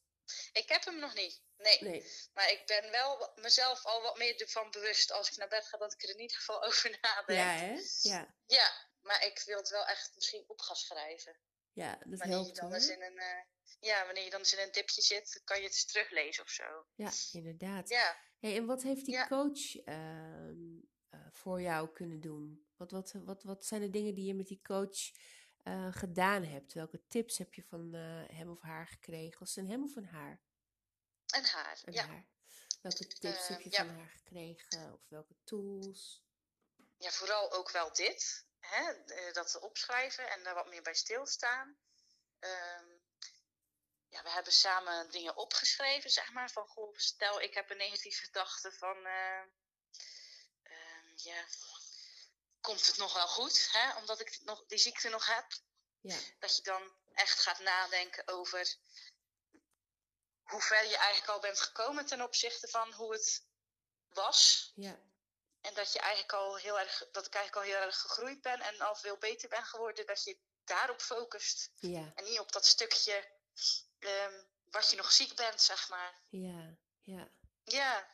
[0.51, 1.81] Ik heb hem nog niet, nee.
[1.81, 2.11] nee.
[2.33, 5.77] Maar ik ben wel mezelf al wat meer ervan bewust als ik naar bed ga,
[5.77, 7.39] dat ik er in ieder geval over nadenk.
[7.39, 7.81] Ja, hè?
[8.01, 8.35] Ja.
[8.45, 11.39] Ja, maar ik wil het wel echt misschien op gaan schrijven.
[11.71, 13.43] Ja, dat wanneer helpt je dan eens in een, uh,
[13.79, 16.49] ja, wanneer je dan eens in een dipje zit, kan je het eens teruglezen of
[16.49, 16.85] zo.
[16.95, 17.89] Ja, inderdaad.
[17.89, 18.26] Ja.
[18.39, 19.27] Hey, en wat heeft die Ja.
[19.27, 22.65] coach uh, uh, voor jou kunnen doen?
[22.75, 25.11] Wat, wat, wat, wat zijn de dingen die je met die coach
[25.63, 26.73] uh, gedaan hebt?
[26.73, 27.93] Welke tips heb je van
[28.31, 29.39] hem of haar gekregen?
[29.39, 30.41] Was het een hem of een haar?
[31.27, 32.05] Een haar, Een ja.
[32.07, 32.25] haar.
[32.81, 33.85] Welke tips heb je ja.
[33.85, 34.93] van haar gekregen?
[34.93, 36.23] Of welke tools?
[36.97, 38.45] Ja, vooral ook wel dit.
[38.59, 38.91] Hè?
[38.91, 41.77] eh, Dat opschrijven en daar wat meer bij stilstaan.
[42.39, 42.96] Um,
[44.09, 46.51] ja, we hebben samen dingen opgeschreven, zeg maar.
[46.51, 48.97] Van, goh, stel ik heb een negatieve gedachte van...
[48.97, 49.43] Uh,
[50.63, 51.45] uh, ja,
[52.61, 53.69] komt het nog wel goed?
[53.71, 53.95] Hè?
[53.95, 55.45] Omdat ik nog, die ziekte nog heb.
[56.01, 56.17] Ja.
[56.39, 58.75] Dat je dan echt gaat nadenken over...
[60.43, 63.45] hoe ver je eigenlijk al bent gekomen ten opzichte van hoe het
[64.09, 64.71] was.
[64.75, 64.99] Ja.
[65.61, 68.61] En dat je eigenlijk al heel erg, dat ik eigenlijk al heel erg gegroeid ben
[68.61, 71.71] en al veel beter ben geworden, dat je daarop focust.
[71.75, 72.11] Ja.
[72.15, 73.35] En niet op dat stukje
[73.99, 76.21] um, wat je nog ziek bent, zeg maar.
[76.29, 77.31] Ja, ja.
[77.63, 78.07] Ja.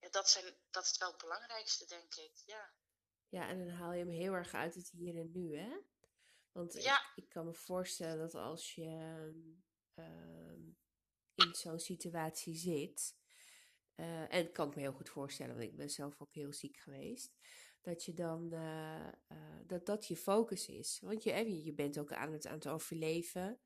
[0.00, 2.42] ja dat, zijn, dat is wel het belangrijkste, denk ik.
[2.46, 2.72] Ja.
[3.28, 5.80] Ja, en dan haal je hem heel erg uit het hier en nu, hè?
[6.52, 7.00] Want ja.
[7.00, 8.88] ik, ik, kan me voorstellen dat als je
[9.94, 10.78] um,
[11.34, 13.16] in zo'n situatie zit,
[13.96, 16.76] uh, en kan ik me heel goed voorstellen, want ik ben zelf ook heel ziek
[16.76, 17.32] geweest.
[17.80, 20.98] Dat je dan, uh, uh, dat dat je focus is.
[21.02, 23.60] Want je, je bent ook aan het, aan het overleven.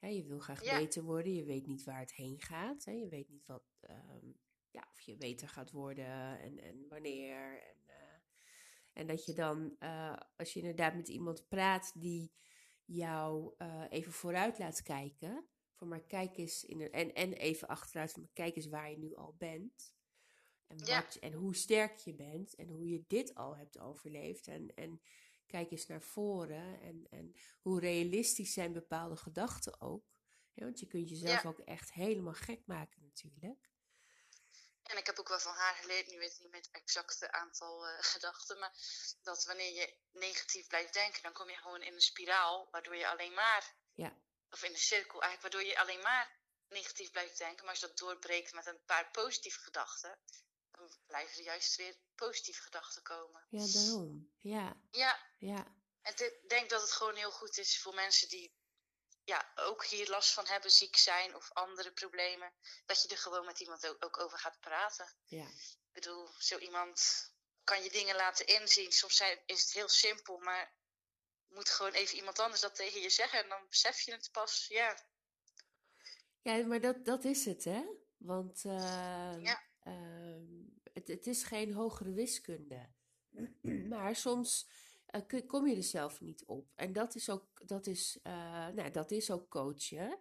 [0.00, 0.78] Je wil graag ja.
[0.78, 1.34] beter worden.
[1.34, 2.84] Je weet niet waar het heen gaat.
[2.84, 2.92] Hè.
[2.92, 4.36] Je weet niet wat, um,
[4.70, 7.62] ja, of je beter gaat worden en, en wanneer.
[7.62, 7.76] En,
[8.92, 9.78] en dat je dan,
[10.36, 12.32] als je inderdaad met iemand praat die
[12.84, 13.54] jou
[13.88, 18.28] even vooruit laat kijken voor maar kijk eens in een, en, en even achteruit, maar
[18.32, 19.94] kijk eens waar je nu al bent.
[20.66, 21.06] En, wat, ja.
[21.20, 24.48] en hoe sterk je bent en hoe je dit al hebt overleefd.
[24.48, 25.00] En, en
[25.48, 30.04] kijk eens naar voren en, en hoe realistisch zijn bepaalde gedachten ook.
[30.52, 31.48] Ja, want je kunt jezelf ja.
[31.48, 33.70] ook echt helemaal gek maken natuurlijk.
[34.82, 37.32] En ik heb ook wel van haar geleerd, nu weet ik niet met het exacte
[37.32, 38.72] aantal uh, gedachten, maar
[39.22, 43.08] dat wanneer je negatief blijft denken, dan kom je gewoon in een spiraal, waardoor je
[43.08, 44.16] alleen maar ja
[44.50, 47.64] of in een cirkel eigenlijk, waardoor je alleen maar negatief blijft denken.
[47.64, 50.18] Maar als je dat doorbreekt met een paar positieve gedachten,
[50.88, 53.46] dan blijven er juist weer positieve gedachten komen.
[53.50, 54.32] Ja, daarom.
[54.38, 54.76] Ja.
[54.90, 55.18] Ja.
[55.38, 55.76] Ja.
[56.02, 58.56] En ik denk dat het gewoon heel goed is voor mensen die
[59.24, 62.52] ja, ook hier last van hebben, ziek zijn of andere problemen,
[62.86, 65.14] dat je er gewoon met iemand ook, over gaat praten.
[65.24, 65.46] Ja.
[65.46, 67.30] Ik bedoel, zo iemand
[67.64, 68.92] kan je dingen laten inzien.
[68.92, 70.72] Soms zijn, is het heel simpel, maar
[71.48, 74.66] moet gewoon even iemand anders dat tegen je zeggen en dan besef je het pas,
[74.68, 74.98] ja.
[76.42, 77.84] Ja, maar dat, dat is het, hè?
[78.16, 79.62] Want uh, ja.
[79.84, 80.57] uh,
[81.08, 82.88] het, het is geen hogere wiskunde.
[83.88, 84.68] maar soms
[85.30, 86.72] uh, kom je er zelf niet op.
[86.74, 88.18] En dat is ook, dat is,
[88.74, 90.18] nou, dat is ook coachen.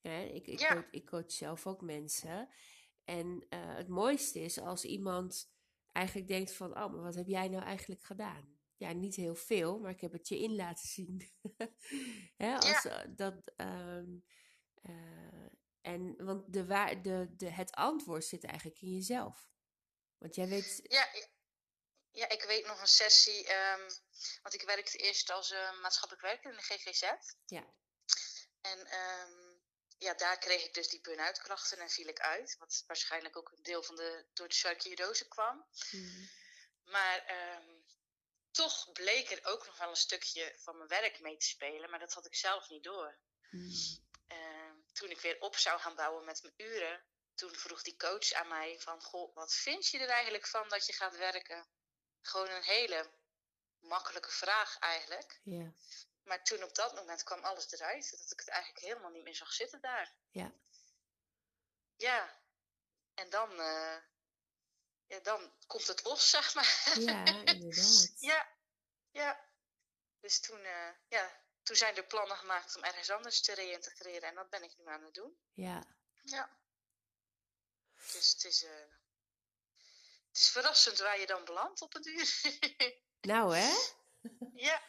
[0.00, 0.74] Ik, ik, ja.
[0.74, 2.48] coach, ik coach zelf ook mensen.
[3.04, 5.52] En uh, het mooiste is als iemand
[5.92, 8.58] eigenlijk denkt van, oh, maar wat heb jij nou eigenlijk gedaan?
[8.80, 11.22] ja, niet heel veel, maar ik heb het je in laten zien.
[12.36, 13.06] Hè, als, ja.
[13.06, 14.24] dat, um,
[14.82, 15.46] uh,
[15.80, 16.66] en, want de,
[17.02, 19.49] de, de, het antwoord zit eigenlijk in jezelf.
[20.20, 20.80] Want jij weet.
[20.82, 21.08] Ja,
[22.10, 23.52] ja ik weet nog een sessie.
[23.52, 23.86] Um,
[24.42, 27.02] want ik werkte eerst als uh, maatschappelijk werker in de GGZ.
[27.46, 27.74] Ja.
[28.60, 29.62] En um,
[29.98, 32.56] ja, daar kreeg ik dus die burn-out klachten en viel ik uit.
[32.58, 35.66] Wat waarschijnlijk ook een deel van de, door de sarcoidose kwam.
[35.90, 36.28] Mm.
[36.84, 37.80] Maar ehm,
[38.50, 41.90] toch bleek er ook nog wel een stukje van mijn werk mee te spelen.
[41.90, 43.18] Maar dat had ik zelf niet door.
[43.50, 43.72] Mm.
[44.26, 47.04] Ehm, toen ik weer op zou gaan bouwen met mijn uren,
[47.40, 50.86] toen vroeg die coach aan mij van, goh, wat vind je er eigenlijk van dat
[50.86, 51.68] je gaat werken?
[52.20, 53.10] Gewoon een hele
[53.78, 55.40] makkelijke vraag eigenlijk.
[55.44, 55.72] Ja,
[56.22, 59.34] Maar toen op dat moment kwam alles eruit, dat ik het eigenlijk helemaal niet meer
[59.34, 60.14] zag zitten daar.
[60.30, 60.52] ja,
[61.96, 62.42] Ja,
[63.14, 63.96] en dan, eh,
[65.06, 66.92] ja, dan komt het los, zeg maar.
[66.98, 68.14] ja, inderdaad.
[68.18, 68.56] ja,
[69.10, 69.48] ja.
[70.20, 74.34] Dus toen, eh, ja, toen zijn er plannen gemaakt om ergens anders te reïntegreren en
[74.34, 75.38] dat ben ik nu aan het doen.
[75.52, 75.84] Ja,
[76.22, 76.59] Ja.
[78.12, 78.70] Dus het is, eh,
[80.28, 82.40] het is verrassend waar je dan belandt op een duur.
[83.20, 83.72] nou hè?
[84.54, 84.82] ja.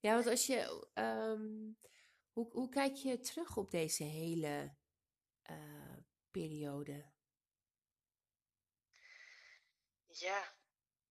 [0.00, 1.72] Ja, want als je, ehm,
[2.32, 4.76] hoe, hoe kijk je terug op deze hele
[5.42, 5.96] eh,
[6.30, 7.12] periode?
[10.06, 10.54] Ja,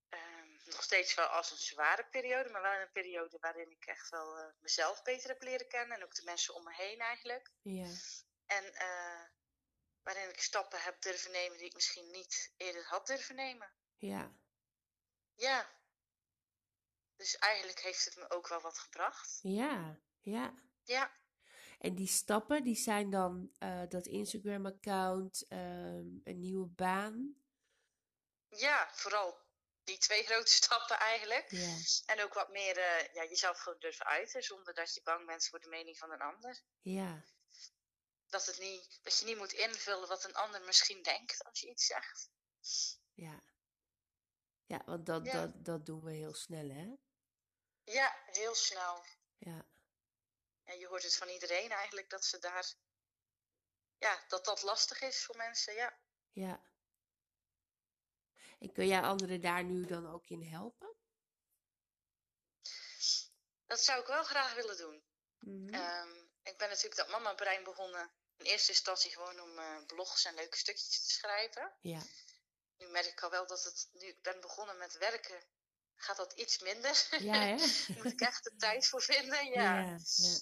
[0.10, 4.10] ehm, nog steeds wel als een zware periode, maar wel een periode waarin ik echt
[4.10, 7.52] wel eh, mezelf beter heb leren kennen en ook de mensen om me heen eigenlijk.
[7.62, 7.92] Ja,
[8.46, 9.24] En eh,
[10.04, 13.74] waarin ik stappen heb durven nemen die ik misschien niet eerder had durven nemen.
[13.98, 14.32] ja,
[15.36, 15.82] Ja.
[17.16, 19.39] Dus eigenlijk heeft het me ook wel wat gebracht.
[19.42, 20.54] ja, ja.
[20.84, 21.12] Ja,
[21.80, 27.36] En die stappen, die zijn dan eh, dat Instagram-account, ehm, een nieuwe baan.
[28.50, 29.42] ja, vooral
[29.84, 31.50] die twee grote stappen eigenlijk.
[31.52, 35.26] Ja, En ook wat meer eh, ja, jezelf gewoon durven uiten, zonder dat je bang
[35.26, 36.62] bent voor de mening van een ander.
[36.82, 37.24] ja,
[38.34, 41.69] Dat, het niet, dat je niet moet invullen wat een ander misschien denkt als je
[41.69, 42.30] iets zegt.
[43.13, 43.43] ja.
[44.65, 45.32] Ja, want dat, Ja.
[45.32, 46.96] dat, dat doen we heel snel, hè?
[47.84, 49.06] Ja, heel snel.
[49.38, 49.65] Ja,
[50.63, 52.74] En je hoort het van iedereen eigenlijk dat ze daar.
[53.98, 55.74] Ja, dat dat lastig is voor mensen.
[55.74, 56.00] Ja.
[56.32, 56.63] ja.
[58.60, 60.96] En kun jij anderen daar nu dan ook in helpen?
[63.65, 65.04] Dat zou ik wel graag willen doen.
[65.39, 65.74] Mhm.
[65.74, 68.12] Ehm, ik ben natuurlijk dat mama-brein begonnen.
[68.38, 71.74] In eerste instantie gewoon om eh, blogs en leuke stukjes te schrijven.
[71.82, 72.02] Ja,
[72.78, 75.43] Nu merk ik al wel dat het, nu ik ben begonnen met werken,
[75.96, 77.08] gaat dat iets minder.
[77.19, 77.56] ja, hè?
[77.98, 79.80] Moet ik echt de tijd voor vinden, ja.
[79.80, 80.39] ja, ja.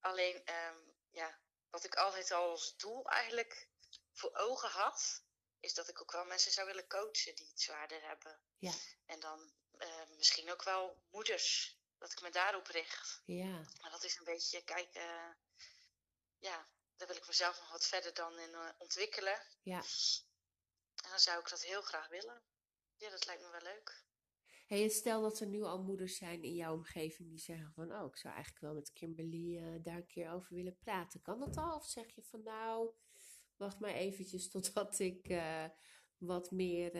[0.00, 0.78] Alleen, ehm,
[1.10, 3.68] ja, wat ik altijd al als doel eigenlijk
[4.12, 5.22] voor ogen had,
[5.60, 8.40] is dat ik ook wel mensen zou willen coachen die het zwaarder hebben.
[8.58, 8.72] Ja.
[9.06, 13.22] En dan eh, misschien ook wel moeders, dat ik me daarop richt.
[13.24, 13.64] ja.
[13.80, 15.30] Maar dat is een beetje, kijk, eh,
[16.38, 19.42] ja, daar wil ik mezelf nog wat verder dan in eh, ontwikkelen.
[19.62, 19.82] Ja.
[21.04, 22.42] En dan zou ik dat heel graag willen.
[22.96, 24.04] Ja, dat lijkt me wel leuk.
[24.66, 27.92] Hey, en stel dat er nu al moeders zijn in jouw omgeving die zeggen van,
[27.92, 31.22] oh, ik zou eigenlijk wel met Kimberly eh, daar een keer over willen praten.
[31.22, 31.76] Kan dat al?
[31.76, 32.94] Of zeg je van, nou,
[33.56, 35.64] wacht maar eventjes totdat ik eh,
[36.18, 36.92] wat meer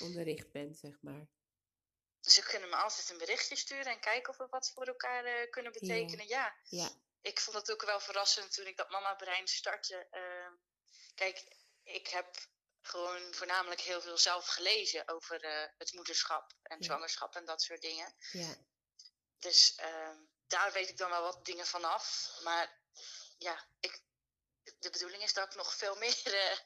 [0.00, 1.28] onderricht ben, zeg maar.
[2.20, 5.72] Ze kunnen me altijd een berichtje sturen en kijken of we wat voor elkaar kunnen
[5.72, 6.28] betekenen.
[6.28, 6.56] Ja.
[6.62, 6.90] Ja,
[7.24, 10.06] ik vond het ook wel verrassend toen ik dat mama-brein startte.
[10.10, 10.50] Eh,
[11.14, 12.36] kijk, ik heb
[12.82, 16.84] gewoon voornamelijk heel veel zelf gelezen over eh, het moederschap en Ja.
[16.84, 18.14] zwangerschap en dat soort dingen.
[18.30, 18.56] ja,
[19.38, 22.30] Dus ehm, daar weet ik dan wel wat dingen van af.
[22.42, 22.80] Maar
[23.38, 24.02] ja, ik,
[24.78, 26.58] de bedoeling is dat ik nog veel meer eh,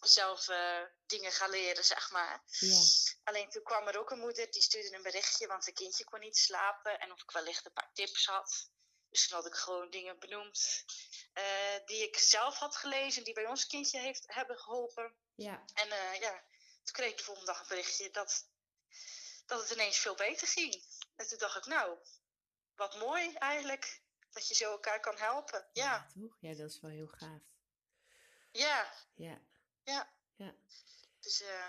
[0.00, 2.42] zelf eh, dingen ga leren, zeg maar.
[2.46, 2.80] ja,
[3.24, 6.20] Alleen toen kwam er ook een moeder die stuurde een berichtje, want een kindje kon
[6.20, 7.00] niet slapen.
[7.00, 8.70] En of ik wellicht een paar tips had.
[9.12, 10.84] Dus toen had ik gewoon dingen benoemd
[11.32, 15.14] eh, die ik zelf had gelezen, die bij ons kindje heeft, hebben geholpen.
[15.34, 16.44] ja, En eh, ja,
[16.82, 18.48] toen kreeg ik de volgende dag een berichtje dat,
[19.46, 20.84] dat het ineens veel beter ging.
[21.16, 21.98] En toen dacht ik, nou,
[22.74, 25.68] wat mooi eigenlijk, dat je zo elkaar kan helpen.
[25.72, 26.36] Ja, toch?
[26.40, 27.42] Ja, dat is wel heel gaaf.
[28.50, 29.40] ja, Ja,
[29.84, 30.12] ja.
[30.34, 30.54] ja,
[31.20, 31.66] Dus eh,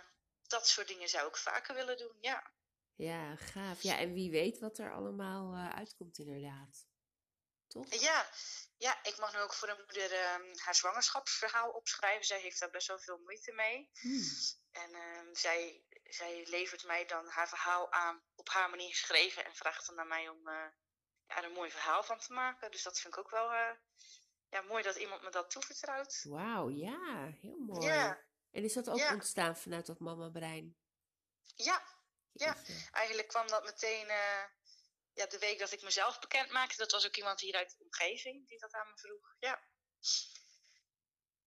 [0.47, 2.51] dat soort dingen zou ik vaker willen doen, ja.
[2.95, 3.82] ja, gaaf.
[3.82, 6.91] Ja, en wie weet wat er allemaal uitkomt inderdaad.
[7.74, 7.94] Toch?
[7.94, 8.30] Ja,
[8.78, 12.26] ja, ik mag nu ook voor een moeder ehm, haar zwangerschapsverhaal opschrijven.
[12.26, 13.90] Zij heeft daar best wel veel moeite mee.
[13.94, 14.24] Hmm.
[14.72, 19.46] En ehm, zij, zij levert mij dan haar verhaal aan, op haar manier geschreven.
[19.46, 20.66] En vraagt dan aan mij om eh,
[21.28, 22.72] ja, er een mooi verhaal van te maken.
[22.72, 23.72] Dus dat vind ik ook wel eh,
[24.50, 26.24] ja, mooi dat iemand me dat toevertrouwt.
[26.24, 27.86] Wauw, ja, heel mooi.
[27.88, 29.14] Ja, En is dat ook Ja.
[29.14, 30.78] ontstaan vanuit dat mama-brein?
[31.56, 31.84] ja,
[32.32, 32.54] Ja.
[32.56, 32.90] Jeetje.
[32.92, 34.44] eigenlijk kwam dat meteen eh,
[35.13, 36.78] ja, de week dat ik mezelf bekend maakte.
[36.78, 39.36] Dat was ook iemand hier uit de omgeving die dat aan me vroeg.
[39.39, 39.62] Ja.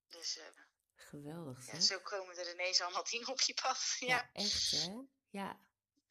[0.09, 0.47] Dus eh,
[0.95, 1.81] Geweldig, ja, hè?
[1.81, 3.97] zo komen er ineens allemaal dingen op je pad.
[3.99, 4.31] Ja, Ja.
[4.33, 4.93] echt, hè?
[5.31, 5.61] Ja,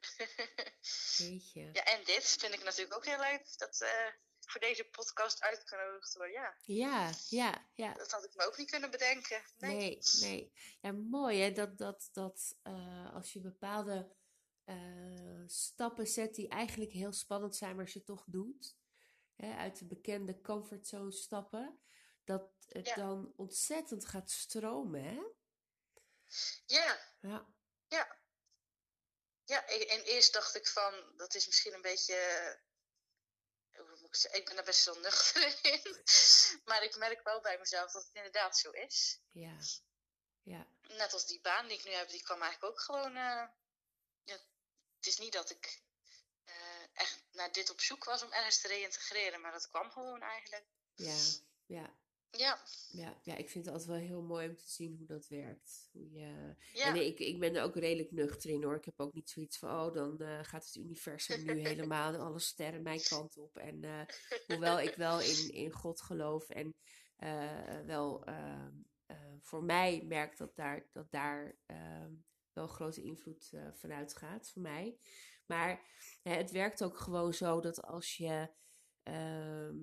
[1.17, 1.69] jeetje.
[1.73, 3.57] ja, en dit vind ik natuurlijk ook heel leuk.
[3.57, 4.07] Dat, eh,
[4.39, 6.31] voor deze podcast uitgenodigd word.
[6.31, 6.55] Ja.
[6.61, 7.93] Ja, ja, ja.
[7.93, 9.43] Dat had ik me ook niet kunnen bedenken.
[9.57, 10.53] Nee, Nee, nee.
[10.81, 14.15] Ja, mooi hè, dat, dat, dat eh, als je bepaalde
[14.65, 18.75] eh, stappen zet die eigenlijk heel spannend zijn, maar het toch doet,
[19.35, 21.79] hè, uit de bekende comfortzone stappen,
[22.23, 22.95] dat het Ja.
[22.95, 25.21] dan ontzettend gaat stromen, hè?
[26.65, 27.47] Ja, Ja,
[27.87, 28.23] ja.
[29.43, 32.15] Ja, en en eerst dacht ik van, dat is misschien een beetje,
[33.69, 36.01] eh, ik ben er best wel nuchter in.
[36.65, 39.21] Maar ik merk wel bij mezelf dat het inderdaad zo is.
[39.31, 39.57] ja,
[40.41, 43.47] ja, Net als die baan die ik nu heb, die kwam eigenlijk ook gewoon, eh,
[45.05, 45.81] het is niet dat ik
[46.45, 46.53] eh,
[46.93, 50.65] echt naar dit op zoek was om ergens te reïntegreren, maar dat kwam gewoon eigenlijk.
[50.95, 51.17] ja,
[51.65, 51.93] ja,
[52.31, 53.35] Ja, ja, ja.
[53.35, 55.89] Ik vind het altijd wel heel mooi om te zien hoe dat werkt.
[55.91, 56.55] Hoe je...
[56.73, 58.75] ja, En ik, ik ben er ook redelijk nuchter in hoor.
[58.75, 62.19] Ik heb ook niet zoiets van, oh, dan eh, gaat het universum nu helemaal en
[62.19, 63.57] alle sterren mijn kant op.
[63.57, 64.01] En eh,
[64.47, 66.75] hoewel ik wel in, in God geloof en
[67.85, 68.73] wel ehm,
[69.05, 72.13] eh, voor mij merk dat daar, dat daar ehm,
[72.55, 74.97] wel grote invloed eh, vanuit gaat, voor mij.
[75.45, 75.81] Maar
[76.21, 78.49] hè, het werkt ook gewoon zo dat als je,
[79.03, 79.77] ehm,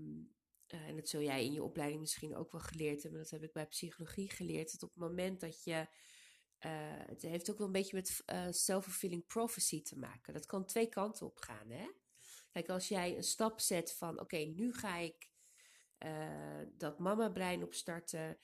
[0.66, 3.42] eh, en dat zul jij in je opleiding misschien ook wel geleerd hebben, dat heb
[3.42, 5.88] ik bij psychologie geleerd, dat op het moment dat je
[6.58, 6.70] eh,
[7.06, 10.32] het heeft ook wel een beetje met eh, self-fulfilling prophecy te maken.
[10.32, 11.90] Dat kan twee kanten op gaan, hè?
[12.50, 15.30] Kijk, als jij een stap zet van, oké, nu ga ik
[16.76, 18.38] dat mama-brein opstarten.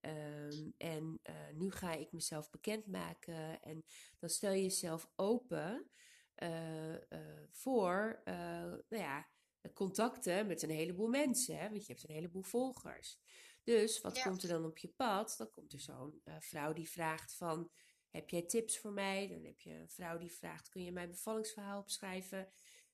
[0.00, 3.62] Ehm, en eh, nu ga ik mezelf bekendmaken.
[3.62, 3.84] En
[4.18, 5.90] dan stel je jezelf open
[6.34, 9.28] eh, eh, voor, nou ja,
[9.74, 11.58] contacten met een heleboel mensen.
[11.58, 11.68] Hè?
[11.70, 13.18] Want je hebt een heleboel volgers.
[13.62, 14.22] Dus wat Ja.
[14.22, 15.34] komt er dan op je pad?
[15.38, 17.70] Dan komt er zo'n vrouw die vraagt van...
[18.10, 19.28] Heb jij tips voor mij?
[19.28, 22.48] Dan heb je een vrouw die vraagt: Kun je mijn bevallingsverhaal opschrijven?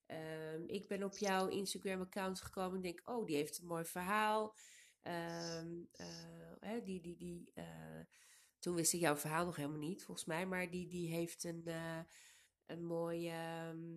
[0.07, 4.55] Ehm, ik ben op jouw Instagram-account gekomen en denk: Oh, die heeft een mooi verhaal.
[5.07, 8.01] Ehm, eh, die, die, die, eh,
[8.59, 10.47] toen wist ik jouw verhaal nog helemaal niet, volgens mij.
[10.47, 12.01] Maar die, die heeft een, eh,
[12.66, 13.31] een mooie.
[13.31, 13.95] ehm,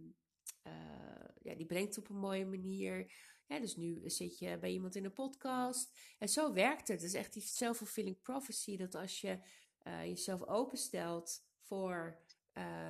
[0.62, 3.14] eh, ja, die brengt op een mooie manier.
[3.46, 5.98] Ja, dus nu zit je bij iemand in een podcast.
[6.20, 7.02] En zo werkt het.
[7.02, 8.78] Het is echt die self-fulfilling prophecy.
[8.78, 9.40] Dat als je
[9.80, 12.20] eh, jezelf openstelt voor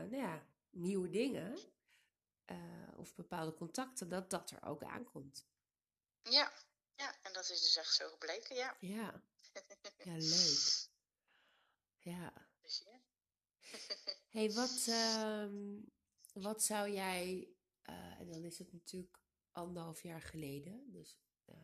[0.09, 1.57] nou ja, nieuwe dingen
[2.95, 5.47] of bepaalde contacten, dat dat er ook aankomt.
[6.23, 6.51] ja,
[7.47, 8.77] dat is dus echt zo gebleken, ja.
[8.79, 9.23] Ja,
[10.03, 10.89] ja leuk.
[11.97, 12.47] Ja.
[12.61, 13.01] Dus ja.
[14.35, 15.79] hey, wat, ehm,
[16.33, 17.49] wat zou jij,
[17.81, 19.19] eh, en dan is het natuurlijk
[19.51, 21.55] anderhalf jaar geleden, dus eh,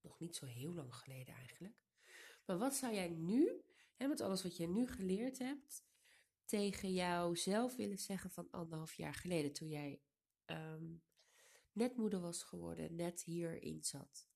[0.00, 1.76] nog niet zo heel lang geleden eigenlijk.
[2.46, 5.84] Maar wat zou jij nu, hè, met alles wat je nu geleerd hebt,
[6.44, 10.02] tegen jouzelf willen zeggen van anderhalf jaar geleden, toen jij
[10.44, 10.96] ehm,
[11.72, 14.27] net moeder was geworden, net hierin zat?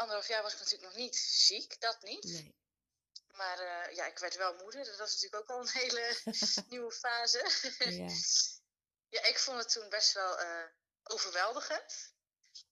[0.00, 2.24] Anderhalf jaar was ik natuurlijk nog niet ziek, dat niet.
[2.24, 2.54] Nee.
[3.32, 4.84] Maar eh, ja, ik werd wel moeder.
[4.84, 6.20] Dat was natuurlijk ook al een hele
[6.68, 7.50] nieuwe fase.
[7.78, 8.08] Ja.
[9.20, 10.64] ja, ik vond het toen best wel eh,
[11.02, 12.12] overweldigend.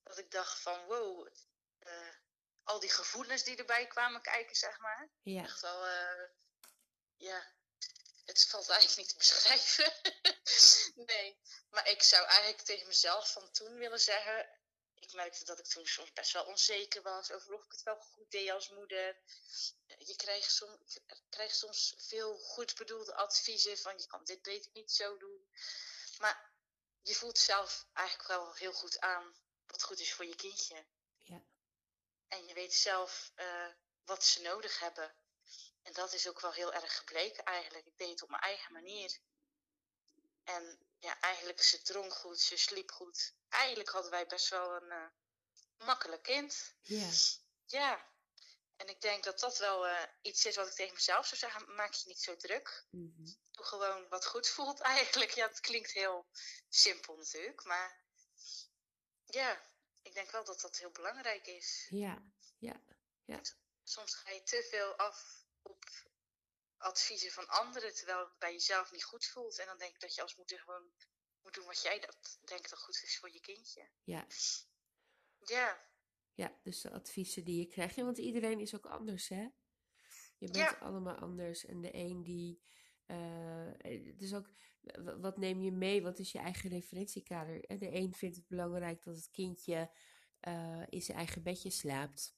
[0.02, 1.28] Dat ik dacht van wow,
[1.78, 2.14] eh,
[2.62, 5.08] al die gevoelens die erbij kwamen kijken, zeg maar.
[5.22, 5.42] Ja.
[5.42, 5.86] Echt wel,
[7.16, 7.52] ja,
[8.24, 9.92] het valt eigenlijk niet te beschrijven.
[11.14, 11.38] nee,
[11.70, 14.57] maar ik zou eigenlijk tegen mezelf van toen willen zeggen...
[15.08, 18.00] Ik merkte dat ik toen soms best wel onzeker was over of ik het wel
[18.00, 19.16] goed deed als moeder.
[19.98, 24.92] Je krijgt soms, krijgt soms veel goed bedoelde adviezen van je kan dit beter niet
[24.92, 25.48] zo doen.
[26.18, 26.52] Maar
[27.02, 30.86] je voelt zelf eigenlijk wel heel goed aan wat goed is voor je kindje.
[31.18, 31.42] Ja.
[32.28, 33.68] En je weet zelf eh,
[34.04, 35.14] wat ze nodig hebben.
[35.82, 37.86] En dat is ook wel heel erg gebleken eigenlijk.
[37.86, 39.18] Ik deed het op mijn eigen manier.
[40.44, 43.34] En ja, eigenlijk, ze dronk goed, ze sliep goed.
[43.48, 45.06] Eigenlijk hadden wij best wel een eh,
[45.86, 46.74] makkelijk kind.
[46.82, 47.10] Ja.
[47.66, 48.06] Ja.
[48.76, 51.74] En ik denk dat dat wel eh, iets is wat ik tegen mezelf zou zeggen.
[51.74, 52.86] Maak je niet zo druk.
[52.90, 53.24] Mhm.
[53.50, 55.30] Doe gewoon wat goed voelt eigenlijk.
[55.30, 56.26] Ja, het klinkt heel
[56.68, 57.64] simpel natuurlijk.
[57.64, 58.00] Maar
[59.24, 59.62] ja,
[60.02, 61.86] ik denk wel dat dat heel belangrijk is.
[61.90, 62.22] Ja.
[62.58, 63.40] Ja.
[63.82, 65.84] soms ga je te veel af op
[66.78, 69.58] adviezen van anderen, terwijl het bij jezelf niet goed voelt.
[69.58, 70.92] En dan denk ik dat je als moeder gewoon
[71.42, 73.88] moet doen wat jij dat denkt dat goed is voor je kindje.
[74.04, 74.26] Ja.
[75.38, 75.86] Ja,
[76.34, 77.94] Ja, dus de adviezen die je krijgt.
[77.94, 79.48] Ja, want iedereen is ook anders, hè?
[80.38, 80.76] Je bent Ja.
[80.80, 81.66] allemaal anders.
[81.66, 82.62] En de een die...
[84.18, 84.50] is ook...
[85.20, 86.02] Wat neem je mee?
[86.02, 87.64] Wat is je eigen referentiekader?
[87.64, 89.90] En de een vindt het belangrijk dat het kindje
[90.40, 92.37] eh, in zijn eigen bedje slaapt.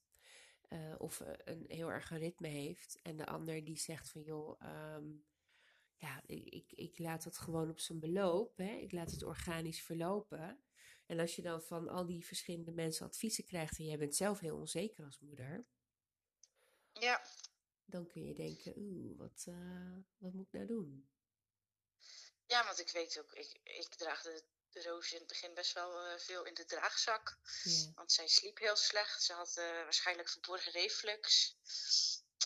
[0.70, 2.98] Eh, of eh, een heel erg een ritme heeft.
[3.02, 4.62] En de ander die zegt van, joh...
[4.62, 5.08] ehm,
[5.94, 8.56] ja, ik, ik, ik laat het gewoon op zijn beloop.
[8.56, 8.72] Hè?
[8.72, 10.62] Ik laat het organisch verlopen.
[11.06, 14.40] En als je dan van al die verschillende mensen adviezen krijgt en jij bent zelf
[14.40, 15.66] heel onzeker als moeder,
[16.92, 17.24] Ja,
[17.84, 21.08] dan kun je denken, oeh, wat, eh, wat moet ik nou doen?
[22.46, 24.42] ja, want ik weet ook, ik, ik draag de,
[24.72, 27.38] de Roos in het begin best wel eh, veel in de draagzak.
[27.62, 29.22] Ja, Want zij sliep heel slecht.
[29.22, 31.54] Ze had eh, waarschijnlijk verborgen reflux.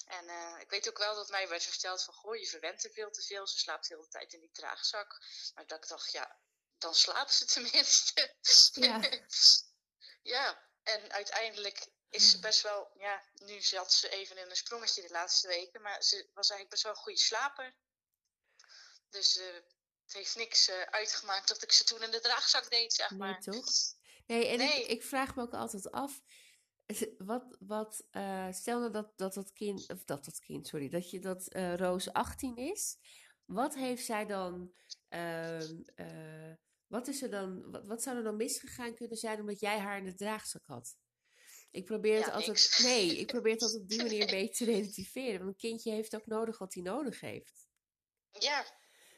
[0.07, 2.91] En eh, ik weet ook wel dat mij werd verteld van, goh, je verwent er
[2.91, 3.47] veel te veel.
[3.47, 5.21] Ze slaapt de hele tijd in die draagzak.
[5.55, 6.39] Maar dat ik dacht, ja,
[6.79, 8.35] dan slaapt ze tenminste.
[8.73, 9.01] Ja.
[10.35, 15.03] ja, en uiteindelijk is ze best wel, ja, nu zat ze even in een sprongetje
[15.03, 15.83] de laatste weken.
[15.83, 17.75] Maar ze was eigenlijk best wel een goede slaper.
[19.11, 19.41] Dus
[20.05, 23.19] het heeft niks eh, uitgemaakt dat ik ze toen in de draagzak deed, zeg nee,
[23.19, 23.41] maar.
[23.41, 23.67] toch?
[24.27, 24.83] Nee, en Nee.
[24.83, 26.21] Ik, ik vraag me ook altijd af,
[27.19, 31.11] wat, wat, eh, stel nou dat, dat dat kind, of dat dat kind, sorry, dat
[31.11, 32.99] je dat eh, Roos 18 is,
[33.45, 34.73] wat heeft zij dan,
[35.09, 36.53] ehm, eh,
[36.87, 39.99] wat is er dan, wat, wat zou er dan misgegaan kunnen zijn omdat jij haar
[39.99, 40.97] in de draagzak had?
[41.71, 42.83] Ik probeer het Ja, altijd, niks.
[42.83, 45.91] nee, ik probeer het altijd op die manier een beetje te relativeren, want een kindje
[45.91, 47.67] heeft ook nodig wat hij nodig heeft.
[48.31, 48.67] Ja,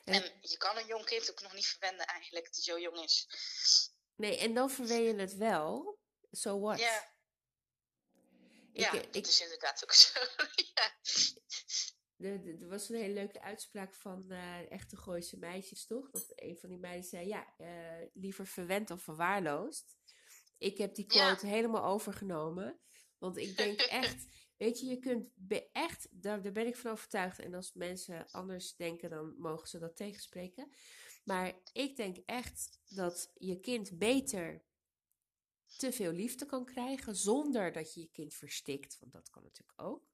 [0.07, 2.99] En- je kan een jong kind ook nog niet verwennen eigenlijk, dat hij zo jong
[3.05, 3.29] is.
[4.15, 5.99] Nee, en dan verwen je het wel,
[6.31, 6.79] so what?
[6.79, 7.15] Ja,
[8.73, 10.21] Ik, ja eh, dat ik, is inderdaad ook zo.
[10.75, 10.95] ja.
[12.19, 16.11] Er, was een hele leuke uitspraak van eh, echte Gooise meisjes, toch?
[16.11, 19.97] Dat een van die meiden zei, ja, eh, liever verwend dan verwaarloosd.
[20.59, 21.27] Ik heb die Ja.
[21.27, 22.81] quote helemaal overgenomen.
[23.19, 24.25] Want ik denk echt,
[24.57, 27.39] weet je, je kunt be- echt, daar, daar ben ik van overtuigd.
[27.39, 30.71] En als mensen anders denken, dan mogen ze dat tegenspreken.
[31.25, 34.65] Maar ik denk echt dat je kind beter
[35.77, 38.99] te veel liefde kan krijgen, zonder dat je je kind verstikt.
[39.01, 40.09] Want dat kan natuurlijk ook.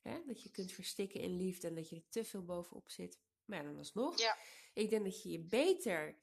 [0.00, 0.22] Hè?
[0.26, 3.18] Dat je kunt verstikken in liefde en dat je er te veel bovenop zit.
[3.44, 4.18] Maar ja, dan alsnog.
[4.18, 4.36] Ja.
[4.74, 6.16] Ik denk dat je je beter.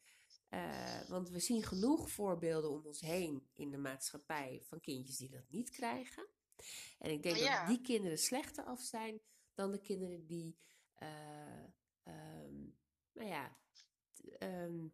[0.49, 5.30] eh, want we zien genoeg voorbeelden om ons heen in de maatschappij van kindjes die
[5.30, 6.28] dat niet krijgen.
[6.99, 7.60] En ik denk Ja.
[7.60, 9.20] dat die kinderen slechter af zijn
[9.53, 10.57] dan de kinderen die,
[10.95, 11.64] eh,
[12.03, 12.55] ehm,
[13.14, 13.57] nou ja,
[14.38, 14.88] ehm,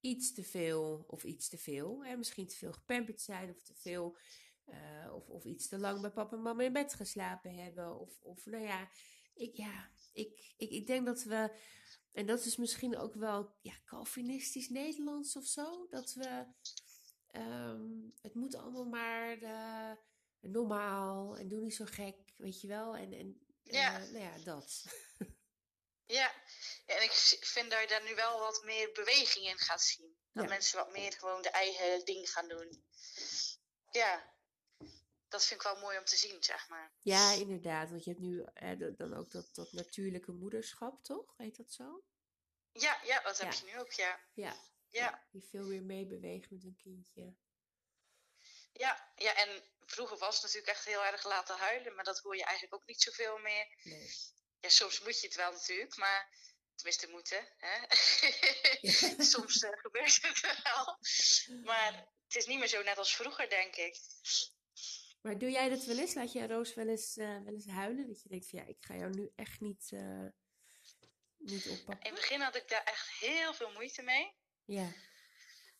[0.00, 3.74] iets te veel of iets te veel, hè, misschien te veel gepamperd zijn of te
[3.74, 4.16] veel,
[4.64, 7.98] eh, of, of iets te lang bij papa en mama in bed geslapen hebben.
[8.00, 8.88] Of, of nou ja,
[9.34, 11.56] ik, ja ik, ik, ik denk dat we,
[12.12, 16.46] en dat is misschien ook wel ja, Calvinistisch Nederlands of zo, dat we,
[17.26, 19.38] ehm, het moet allemaal maar
[20.50, 22.96] normaal en doe niet zo gek, weet je wel.
[22.96, 24.00] En, en Ja.
[24.00, 24.84] eh, nou ja, dat.
[26.06, 26.32] Ja,
[26.86, 30.16] en ik vind dat je daar nu wel wat meer beweging in gaat zien.
[30.32, 30.48] Dat Ja.
[30.50, 32.84] mensen wat meer gewoon de eigen ding gaan doen.
[33.90, 34.34] Ja,
[35.28, 36.92] dat vind ik wel mooi om te zien, zeg maar.
[37.00, 41.34] Ja, inderdaad, want je hebt nu eh, dan ook dat, dat natuurlijke moederschap, toch?
[41.36, 42.04] Heet dat zo?
[42.72, 43.58] Ja, ja, dat heb Ja.
[43.58, 44.20] je nu ook, ja.
[44.34, 44.56] Ja.
[44.88, 47.34] Ja, Die veel meer meebeweegt met een kindje.
[48.72, 49.62] ja, ja, en
[49.92, 52.86] vroeger was het natuurlijk echt heel erg laten huilen, maar dat hoor je eigenlijk ook
[52.86, 53.66] niet zoveel meer.
[53.82, 54.10] Nee.
[54.60, 56.28] Ja, soms moet je het wel natuurlijk, maar
[56.74, 57.96] tenminste moeten, hè.
[59.34, 60.98] soms eh, gebeurt het wel.
[61.64, 61.92] Maar
[62.26, 63.96] het is niet meer zo net als vroeger, denk ik.
[65.22, 66.14] Maar doe jij dat wel eens?
[66.14, 68.06] Laat je Roos wel eens, eh, wel eens huilen?
[68.06, 70.26] Dat je denkt van ja, ik ga jou nu echt niet, eh,
[71.36, 72.06] niet In oppakken.
[72.06, 74.36] het begin had ik daar echt heel veel moeite mee.
[74.64, 74.92] Ja,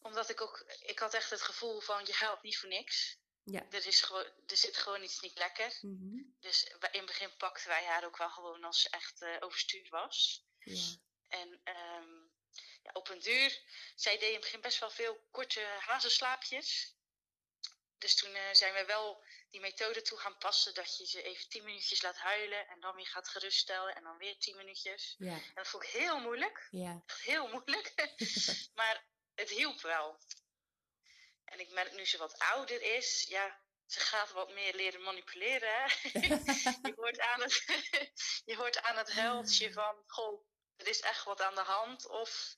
[0.01, 3.19] Omdat ik ook, ik had echt het gevoel van je huilt niet voor niks.
[3.45, 3.67] Ja.
[3.71, 5.79] Er, is gewoon, er zit gewoon iets niet lekker.
[5.81, 6.23] Mhm.
[6.41, 9.89] Dus in het begin pakten wij haar ook wel gewoon als ze echt eh, overstuurd
[9.89, 10.45] was.
[10.59, 10.97] Ja,
[11.29, 12.13] En ehm,
[12.83, 13.61] ja, op een duur,
[13.95, 16.95] zij deed in het begin best wel veel korte hazenslaapjes.
[17.99, 21.49] Dus toen eh, zijn we wel die methode toe gaan passen dat je ze even
[21.49, 25.15] tien minuutjes laat huilen en dan weer gaat geruststellen en dan weer tien minuutjes.
[25.19, 27.03] ja, En dat vond ik heel moeilijk, ja.
[27.07, 27.95] echt heel moeilijk.
[28.79, 30.19] maar het hielp wel.
[31.53, 35.69] En ik merk nu ze wat ouder is, ja, ze gaat wat meer leren manipuleren.
[35.73, 35.85] Hè?
[36.89, 37.65] je, hoort aan het,
[38.51, 40.47] je hoort aan het huiltje van, goh,
[40.77, 42.09] er is echt wat aan de hand.
[42.09, 42.57] Of,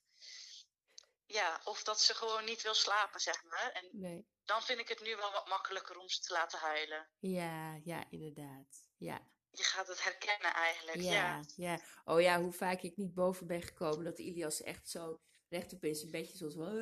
[1.27, 3.71] ja, of dat ze gewoon niet wil slapen, zeg maar.
[3.73, 4.27] En Nee.
[4.45, 7.11] dan vind ik het nu wel wat makkelijker om ze te laten huilen.
[7.19, 8.89] Ja, ja, inderdaad.
[8.97, 9.33] Ja.
[9.51, 11.13] Je gaat het herkennen eigenlijk, ja.
[11.13, 11.81] Ja, ja.
[12.05, 15.21] Oh ja, hoe vaak ik niet boven ben gekomen dat Ilias echt zo
[15.55, 16.75] rechtop in zijn bedje zoals wel.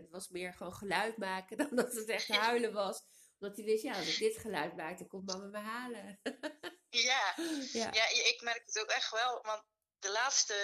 [0.00, 3.02] Het was meer gewoon geluid maken dan dat het echt huilen was.
[3.38, 6.20] Omdat hij wist, ja, als ik dit geluid maak, dan komt mama me halen.
[6.90, 7.34] Ja,
[7.72, 7.92] Ja.
[7.92, 9.42] ja, ik merk het ook echt wel.
[9.42, 9.62] Want
[9.98, 10.54] de laatste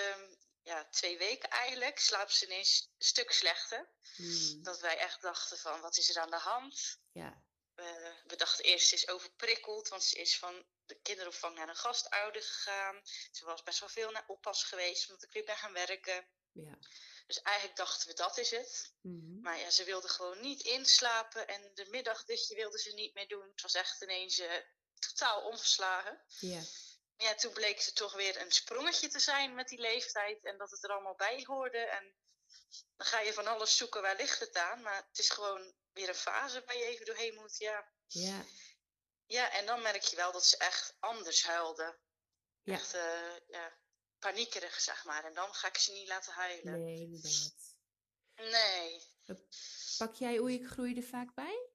[0.62, 3.90] ja, twee weken eigenlijk slaapt ze ineens een stuk slechter.
[4.16, 6.98] Hmm, Dat wij echt dachten van, wat is er aan de hand?
[7.12, 7.44] ja.
[7.74, 7.86] Eh,
[8.26, 12.42] we dachten eerst, ze is overprikkeld, want ze is van de kinderopvang naar een gastouder
[12.42, 13.00] gegaan.
[13.30, 16.28] Ze was best wel veel naar oppas geweest, omdat ik weer ben gaan werken.
[16.64, 16.78] Ja.
[17.26, 18.92] Dus eigenlijk dachten we dat is het.
[19.00, 19.40] Mhm.
[19.40, 23.48] Maar ja, ze wilde gewoon niet inslapen en de middagdutje wilde ze niet meer doen.
[23.50, 24.52] Het was echt ineens eh,
[24.98, 26.24] totaal omgeslagen.
[26.40, 26.62] Ja.
[27.16, 30.70] Ja, toen bleek ze toch weer een sprongetje te zijn met die leeftijd en dat
[30.70, 31.78] het er allemaal bij hoorde.
[31.78, 32.14] En
[32.96, 34.82] dan ga je van alles zoeken, waar ligt het aan?
[34.82, 37.92] Maar het is gewoon weer een fase waar je even doorheen moet, ja.
[38.06, 38.44] Ja.
[39.26, 41.98] Ja, en dan merk je wel dat ze echt anders huilde.
[42.62, 42.72] Ja.
[42.72, 43.78] Echt, eh, ja,
[44.18, 45.24] paniekerig, zeg maar.
[45.24, 46.84] En dan ga ik ze niet laten huilen.
[46.84, 47.74] Nee, inderdaad.
[48.34, 49.14] Nee.
[49.98, 51.68] Pak jij Oei, ik groeide vaak bij?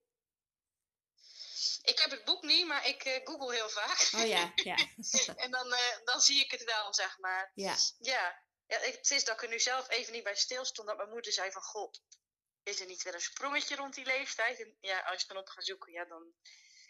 [1.81, 4.09] Ik heb het boek niet, maar ik eh, google heel vaak.
[4.15, 4.75] Oh ja, ja.
[5.43, 7.51] en dan, eh, dan zie ik het wel, zeg maar.
[7.53, 8.43] Ja, Ja.
[8.67, 10.87] ja, het is dat ik er nu zelf even niet bij stilstond.
[10.87, 11.93] Dat mijn moeder zei van, goh,
[12.63, 14.59] is er niet weer een sprongetje rond die leeftijd?
[14.59, 16.33] En ja, als je dan op gaat zoeken, ja, dan...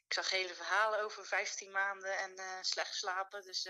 [0.06, 3.44] Ik zag hele verhalen over 15 maanden en eh, slecht slapen.
[3.44, 3.70] Dus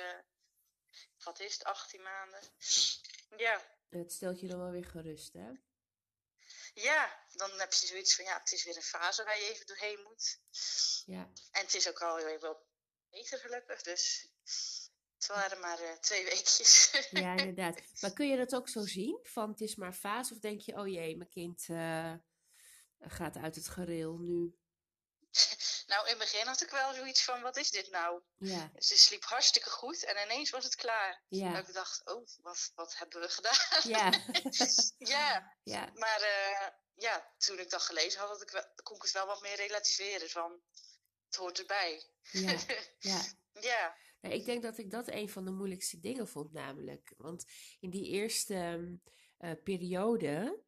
[1.23, 2.39] wat is het, 18 maanden?
[3.37, 5.51] Ja, het stelt je dan wel weer gerust, hè?
[6.73, 9.65] ja, dan heb je zoiets van, ja, het is weer een fase waar je even
[9.65, 10.39] doorheen moet.
[11.05, 11.31] Ja.
[11.51, 12.65] En het is ook al weer wel
[13.09, 14.29] beter gelukkig, dus
[15.15, 16.91] het waren maar eh, twee weekjes.
[17.11, 17.81] Ja, inderdaad.
[17.99, 19.19] Maar kun je dat ook zo zien?
[19.23, 20.33] Van het is maar fase?
[20.33, 22.13] Of denk je, oh jee, mijn kind eh,
[22.99, 24.55] gaat uit het gereel nu?
[25.91, 28.21] nou, in het begin had ik wel zoiets van, wat is dit nou?
[28.37, 31.23] Ja, Ze sliep hartstikke goed en ineens was het klaar.
[31.27, 33.91] ja, Dat ik dacht, oh, wat, wat hebben we gedaan?
[33.97, 34.11] ja,
[35.15, 39.01] ja, ja, maar eh, ja, toen ik dat gelezen had, had ik wel, kon ik
[39.01, 40.61] het wel wat meer relativeren van,
[41.25, 42.03] het hoort erbij.
[42.21, 42.57] ja,
[42.99, 43.21] ja.
[43.59, 47.13] ja, Nou, ik denk dat ik dat een van de moeilijkste dingen vond, namelijk.
[47.17, 47.45] Want
[47.79, 48.95] in die eerste ehm,
[49.37, 50.63] eh, periode,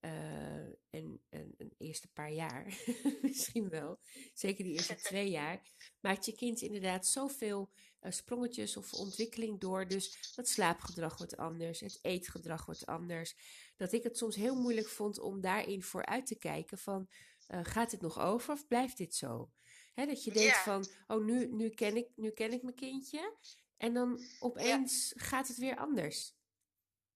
[0.00, 2.78] eh, en, en een eerste paar jaar,
[3.22, 3.98] misschien wel,
[4.34, 5.62] zeker die eerste twee jaar,
[6.00, 7.70] maakt je kind inderdaad zoveel
[8.00, 9.88] eh, sprongetjes of ontwikkeling door.
[9.88, 13.34] Dus het slaapgedrag wordt anders, het eetgedrag wordt anders.
[13.76, 17.08] Dat ik het soms heel moeilijk vond om daarin vooruit te kijken van,
[17.46, 19.50] eh, gaat dit nog over of blijft dit zo?
[19.94, 20.62] Hè, dat je denkt Ja.
[20.62, 23.36] van, oh, nu, nu, ken ik, nu ken ik mijn kindje.
[23.76, 26.36] En dan opeens gaat het weer anders.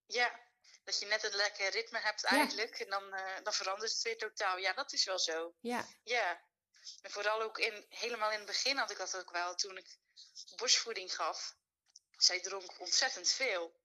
[0.05, 0.42] ja.
[0.83, 4.17] Dat je net een lekker ritme hebt eigenlijk en dan, eh, dan verandert het weer
[4.17, 4.57] totaal.
[4.57, 5.55] Ja, dat is wel zo.
[5.59, 6.41] Ja, Ja,
[7.01, 9.97] en vooral ook in, helemaal in het begin had ik dat ook wel toen ik
[10.55, 11.55] borstvoeding gaf.
[12.17, 13.79] Zij dronk ontzettend veel.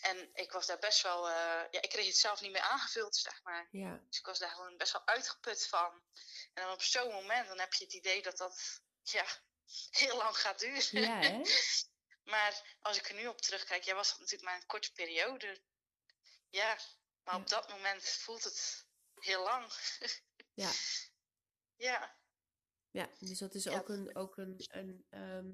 [0.00, 1.34] En ik was daar best wel, eh,
[1.70, 3.68] ja, ik kreeg het zelf niet meer aangevuld, zeg maar.
[3.70, 6.02] ja, Dus ik was daar gewoon best wel uitgeput van.
[6.54, 9.26] En dan op zo'n moment, dan heb je het idee dat dat, ja,
[9.90, 11.00] heel lang gaat duren.
[11.00, 11.40] ja, hè?
[12.22, 15.62] Maar als ik er nu op terugkijk, ja, was dat natuurlijk maar een korte periode.
[16.52, 16.78] Ja,
[17.24, 17.40] maar Ja.
[17.40, 19.72] op dat moment voelt het heel lang.
[20.54, 20.70] Ja,
[21.76, 22.16] ja,
[22.90, 23.10] ja.
[23.18, 23.72] Dus dat is Ja.
[23.78, 25.50] ook een, ook een, een, ehm,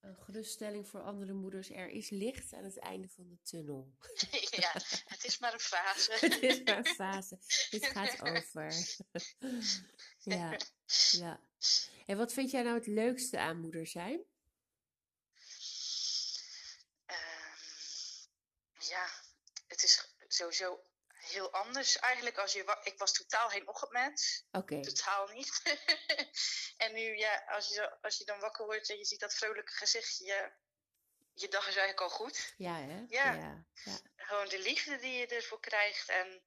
[0.00, 1.70] een geruststelling voor andere moeders.
[1.70, 3.94] Er is licht aan het einde van de tunnel.
[4.64, 4.72] ja,
[5.04, 6.12] het is maar een fase.
[6.20, 7.38] Het is maar een fase.
[7.70, 8.72] Dit gaat over.
[10.18, 10.58] ja,
[11.10, 11.40] ja.
[12.06, 14.24] En wat vind jij nou het leukste aan moeder zijn?
[17.06, 17.58] Ehm,
[18.78, 19.08] ja,
[19.66, 20.84] het is sowieso
[21.16, 22.38] heel anders eigenlijk.
[22.38, 24.46] Als je wa- ik was totaal geen ochtendmens.
[24.50, 25.62] Oké, Totaal niet.
[26.84, 29.72] en nu, ja, als je, als je dan wakker wordt en je ziet dat vrolijke
[29.72, 30.56] gezichtje, ja,
[31.32, 32.54] je dag is eigenlijk al goed.
[32.56, 33.04] ja, hè?
[33.08, 33.32] Ja.
[33.32, 33.98] ja, ja.
[34.16, 36.42] Gewoon de liefde die je ervoor krijgt en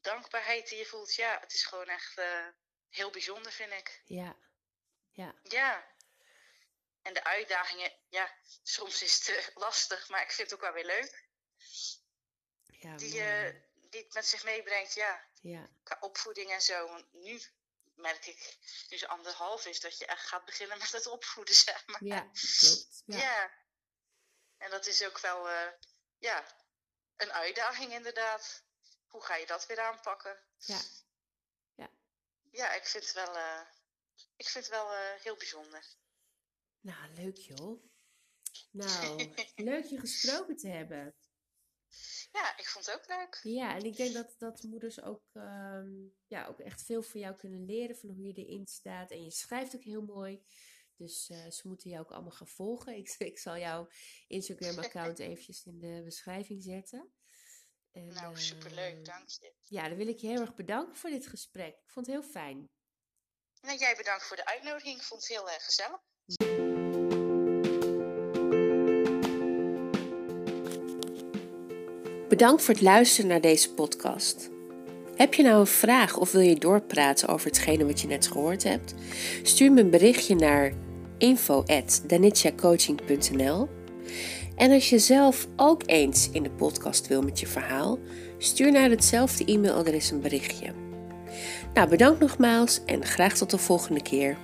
[0.00, 1.14] dankbaarheid die je voelt.
[1.14, 2.46] Ja, het is gewoon echt eh,
[2.88, 4.02] heel bijzonder, vind ik.
[4.04, 4.36] ja.
[5.10, 5.34] ja.
[5.42, 5.96] Ja.
[7.02, 10.74] En de uitdagingen, ja, soms is het eh, lastig, maar ik vind het ook wel
[10.74, 11.26] weer leuk.
[12.78, 13.54] Ja Die, eh,
[13.90, 16.88] die het met zich meebrengt, ja, ja, qua opvoeding en zo.
[16.88, 17.40] Want nu
[17.94, 18.56] merk ik,
[18.88, 22.04] nu ze anderhalf is, dat je echt gaat beginnen met het opvoeden, zeg maar.
[22.04, 23.02] ja, klopt.
[23.06, 23.18] Ja.
[23.18, 23.52] Ja.
[24.56, 25.72] En dat is ook wel, eh,
[26.18, 26.56] ja,
[27.16, 28.62] een uitdaging inderdaad.
[29.06, 30.38] Hoe ga je dat weer aanpakken?
[30.56, 30.80] Ja.
[32.50, 33.60] Ja, ik vind het wel, eh,
[34.36, 35.84] ik vind het wel heel bijzonder.
[36.80, 37.82] Nou, leuk joh.
[38.70, 41.14] Nou, leuk je gesproken te hebben.
[42.32, 43.40] Ja, ik vond het ook leuk.
[43.42, 45.90] Ja, en ik denk dat, dat moeders ook, ehm,
[46.26, 49.10] ja, ook echt veel van jou kunnen leren van hoe je erin staat.
[49.10, 50.44] En je schrijft ook heel mooi.
[50.96, 52.96] Dus eh, ze moeten jou ook allemaal gaan volgen.
[52.96, 53.88] Ik, ik zal jouw
[54.26, 57.12] Instagram-account eventjes in de beschrijving zetten.
[57.92, 59.54] En, Nou, eh, superleuk, dank je.
[59.62, 61.74] Ja, dan wil ik je heel erg bedanken voor dit gesprek.
[61.74, 62.70] Ik vond het heel fijn.
[63.60, 64.96] Nou, jij bedankt voor de uitnodiging.
[64.96, 66.00] Ik vond het heel erg gezellig.
[72.38, 74.50] Bedankt voor het luisteren naar deze podcast.
[75.16, 78.62] Heb je nou een vraag of wil je doorpraten over hetgene wat je net gehoord
[78.62, 78.94] hebt?
[79.42, 80.72] Stuur me een berichtje naar
[81.18, 83.68] info.danitjacoaching.nl
[84.56, 87.98] En als je zelf ook eens in de podcast wil met je verhaal,
[88.38, 90.72] stuur naar hetzelfde e-mailadres een berichtje.
[91.74, 94.36] Nou, bedankt nogmaals en graag tot de volgende keer.